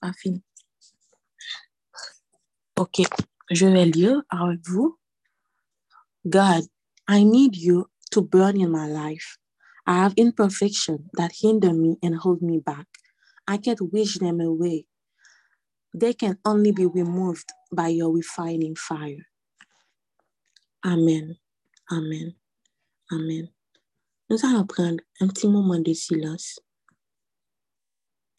pas 0.00 0.12
fini. 0.12 0.42
Ok, 2.78 3.00
je 3.50 3.66
vais 3.66 3.86
lire 3.86 4.22
avec 4.28 4.60
vous. 4.68 4.98
God, 6.26 6.64
I 7.06 7.22
need 7.22 7.56
you 7.56 7.90
to 8.12 8.22
burn 8.22 8.60
in 8.60 8.70
my 8.70 8.86
life. 8.86 9.36
I 9.86 9.96
have 10.02 10.14
imperfection 10.16 11.08
that 11.14 11.32
hinder 11.40 11.72
me 11.72 11.96
and 12.02 12.16
hold 12.16 12.42
me 12.42 12.58
back. 12.58 12.86
I 13.46 13.56
can't 13.56 13.92
wish 13.92 14.18
them 14.18 14.40
away. 14.40 14.86
They 15.94 16.12
can 16.12 16.38
only 16.44 16.72
be 16.72 16.86
removed 16.86 17.48
by 17.72 17.88
your 17.88 18.12
refining 18.12 18.76
fire. 18.76 19.26
Amen. 20.84 21.36
Amen. 21.90 22.34
Amen. 23.10 23.48
Nous 24.28 24.44
allons 24.44 24.66
prendre 24.66 25.00
un 25.20 25.28
petit 25.28 25.48
moment 25.48 25.80
de 25.80 25.94
silence. 25.94 26.58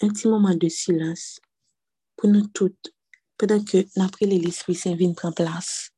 Un 0.01 0.09
petit 0.09 0.27
moment 0.27 0.55
de 0.55 0.69
silence 0.69 1.39
pour 2.15 2.29
nous 2.29 2.47
toutes, 2.47 2.93
pendant 3.37 3.63
que 3.63 3.85
l'après 3.95 4.27
l'Esprit 4.27 4.75
Saint 4.75 4.95
vient 4.95 5.13
prendre 5.13 5.35
place. 5.35 5.89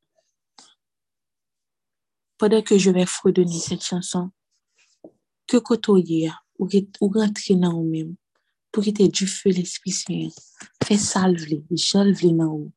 Pendant 2.41 2.63
que 2.63 2.75
je 2.75 2.89
vais 2.89 3.05
fredonner 3.05 3.59
cette 3.59 3.83
chanson, 3.83 4.31
que 5.47 5.57
côtoyer 5.57 6.31
ou, 6.57 6.67
ou 6.99 7.07
rentrer 7.07 7.53
dans 7.53 7.71
vous-même 7.71 8.15
pour 8.71 8.83
quitter 8.83 9.09
du 9.09 9.27
feu 9.27 9.51
l'Esprit 9.51 9.91
Saint, 9.91 10.29
fait 10.83 10.97
salver, 10.97 11.61
j'enlève 11.69 12.19
dans 12.35 12.57
vous, 12.57 12.71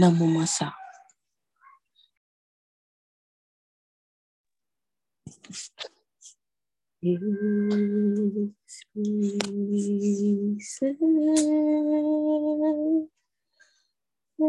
dans 0.00 0.10
le 0.10 0.16
moment 0.16 0.46
ça. 0.46 0.74
Esprit 14.38 14.48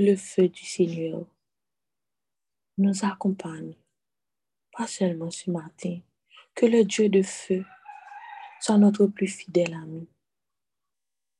le 0.07 0.15
feu 0.15 0.47
du 0.47 0.63
Seigneur 0.63 1.25
nous 2.77 3.03
accompagne, 3.03 3.75
pas 4.71 4.87
seulement 4.87 5.29
ce 5.31 5.51
matin, 5.51 5.99
que 6.55 6.65
le 6.65 6.85
Dieu 6.85 7.09
de 7.09 7.21
feu 7.21 7.65
soit 8.61 8.77
notre 8.77 9.07
plus 9.07 9.27
fidèle 9.27 9.73
ami. 9.73 10.07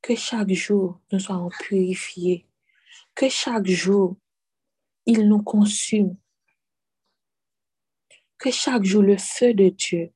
Que 0.02 0.14
chaque 0.14 0.52
jour 0.52 1.00
nous 1.10 1.18
soyons 1.18 1.48
purifiés, 1.48 2.46
que 3.14 3.30
chaque 3.30 3.66
jour 3.66 4.18
il 5.06 5.26
nous 5.26 5.42
consume, 5.42 6.18
que 8.36 8.50
chaque 8.50 8.84
jour 8.84 9.02
le 9.02 9.16
feu 9.16 9.54
de 9.54 9.70
Dieu 9.70 10.12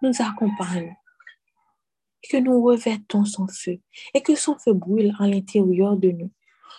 nous 0.00 0.14
accompagne. 0.18 0.96
Que 2.30 2.38
nous 2.38 2.62
revêtons 2.62 3.24
son 3.24 3.48
feu. 3.48 3.80
Et 4.14 4.22
que 4.22 4.36
son 4.36 4.56
feu 4.56 4.72
brûle 4.72 5.12
à 5.18 5.26
l'intérieur 5.26 5.96
de 5.96 6.10
nous, 6.12 6.32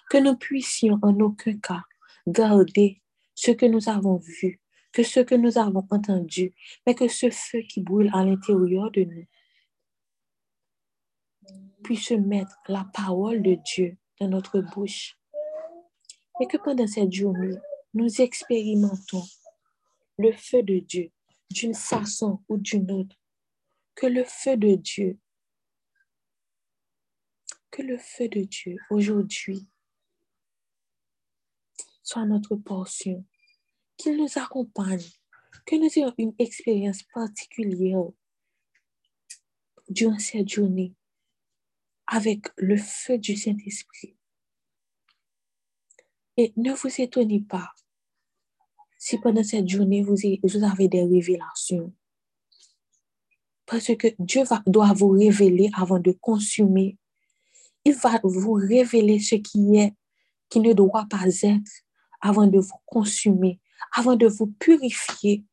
que 0.10 0.18
nous 0.18 0.36
puissions 0.36 1.00
en 1.02 1.20
aucun 1.20 1.58
cas 1.60 1.84
garder 2.28 3.02
ce 3.36 3.52
que 3.52 3.66
nous 3.66 3.90
avons 3.90 4.18
vu, 4.18 4.62
que 4.92 5.04
ce 5.04 5.20
que 5.20 5.36
nous 5.36 5.58
avons 5.58 5.86
entendu, 5.90 6.54
mais 6.86 6.96
que 6.96 7.08
ce 7.08 7.30
feu 7.30 7.62
qui 7.62 7.82
brûle 7.82 8.12
à 8.14 8.24
l'intérieur 8.24 8.92
de 8.92 9.04
nous 9.04 9.26
puisse 11.84 12.12
mettre 12.12 12.56
la 12.68 12.86
parole 12.94 13.42
de 13.42 13.56
Dieu 13.56 13.98
dans 14.20 14.30
notre 14.30 14.62
bouche. 14.62 15.18
Et 16.40 16.48
que 16.48 16.58
pendant 16.58 16.88
cette 16.88 17.12
journée, 17.12 17.58
nous 17.94 18.22
expérimentons 18.22 19.24
le 20.18 20.32
feu 20.32 20.64
de 20.64 20.80
Dieu 20.80 21.12
d'une 21.52 21.76
façon 21.76 22.42
ou 22.48 22.58
d'une 22.58 22.90
autre. 22.92 23.16
Que 23.96 24.08
le 24.08 24.24
feu 24.24 24.58
de 24.58 24.76
Dieu, 24.76 25.20
que 27.70 27.82
le 27.84 27.98
feu 27.98 28.28
de 28.28 28.42
Dieu 28.42 28.78
aujourd'hui 28.90 29.68
soit 32.04 32.26
notre 32.26 32.56
portion, 32.56 33.26
qu'il 33.98 34.18
nous 34.18 34.30
accompagne, 34.36 35.06
que 35.66 35.76
nous 35.76 35.90
ayons 35.96 36.14
une 36.18 36.36
expérience 36.38 37.04
particulière 37.14 38.04
durant 39.90 40.20
cette 40.20 40.50
journée 40.50 40.94
avec 42.08 42.48
le 42.58 42.78
feu 42.78 43.18
du 43.18 43.36
Saint-Esprit. 43.36 44.16
Et 46.36 46.52
ne 46.58 46.74
vous 46.74 47.02
étonnez 47.02 47.42
pas 47.42 47.74
si 48.98 49.18
pendant 49.18 49.44
cette 49.44 49.68
journée 49.68 50.02
vous, 50.02 50.16
avez 50.64 50.88
des 50.88 51.04
révélations. 51.04 51.94
Parce 53.66 53.94
que 53.96 54.08
Dieu 54.18 54.44
doit 54.66 54.94
vous 54.94 55.10
révéler 55.10 55.70
avant 55.74 56.00
de 56.00 56.12
consommer. 56.14 56.98
Il 57.84 57.96
va 57.96 58.20
vous 58.24 58.54
révéler 58.54 59.20
ce 59.20 59.36
qui 59.36 59.76
est, 59.76 59.94
qui 60.50 60.62
ne 60.62 60.72
doit 60.72 61.06
pas 61.10 61.26
être 61.26 61.84
avant 62.24 62.48
de 62.48 62.58
vous 62.58 62.80
consumer, 62.86 63.60
avant 63.92 64.16
de 64.16 64.28
vous 64.28 64.48
purifier. 64.48 65.46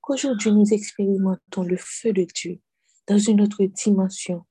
Qu'aujourd'hui 0.00 0.50
nous 0.50 0.74
expérimentons 0.74 1.62
le 1.62 1.76
feu 1.76 2.12
de 2.12 2.26
Dieu 2.34 2.60
dans 3.06 3.18
une 3.18 3.40
autre 3.40 3.64
dimension. 3.64 4.44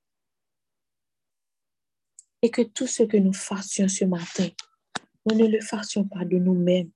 Et 2.41 2.49
que 2.49 2.61
tout 2.61 2.87
ce 2.87 3.03
que 3.03 3.17
nous 3.17 3.33
fassions 3.33 3.89
ce 3.89 4.05
matin, 4.05 4.47
nous 5.25 5.35
ne 5.35 5.47
le 5.47 5.59
fassions 5.59 6.07
pas 6.07 6.23
de 6.23 6.37
nous-mêmes, 6.37 6.91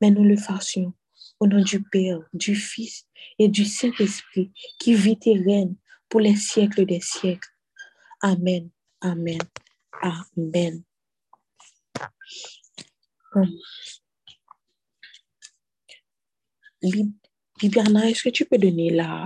mais 0.00 0.10
nous 0.10 0.24
le 0.24 0.36
fassions 0.36 0.92
au 1.38 1.46
nom 1.46 1.62
du 1.62 1.80
Père, 1.80 2.18
du 2.32 2.56
Fils 2.56 3.06
et 3.38 3.46
du 3.46 3.64
Saint-Esprit 3.64 4.52
qui 4.80 4.94
vit 4.94 5.18
et 5.26 5.38
règne 5.38 5.76
pour 6.08 6.18
les 6.18 6.34
siècles 6.34 6.86
des 6.86 7.00
siècles. 7.00 7.50
Amen, 8.20 8.68
amen, 9.00 9.38
amen. 10.02 10.82
Bibiana, 17.60 18.10
est-ce 18.10 18.22
que 18.22 18.30
tu 18.30 18.44
peux 18.44 18.58
donner 18.58 18.90
la, 18.90 19.22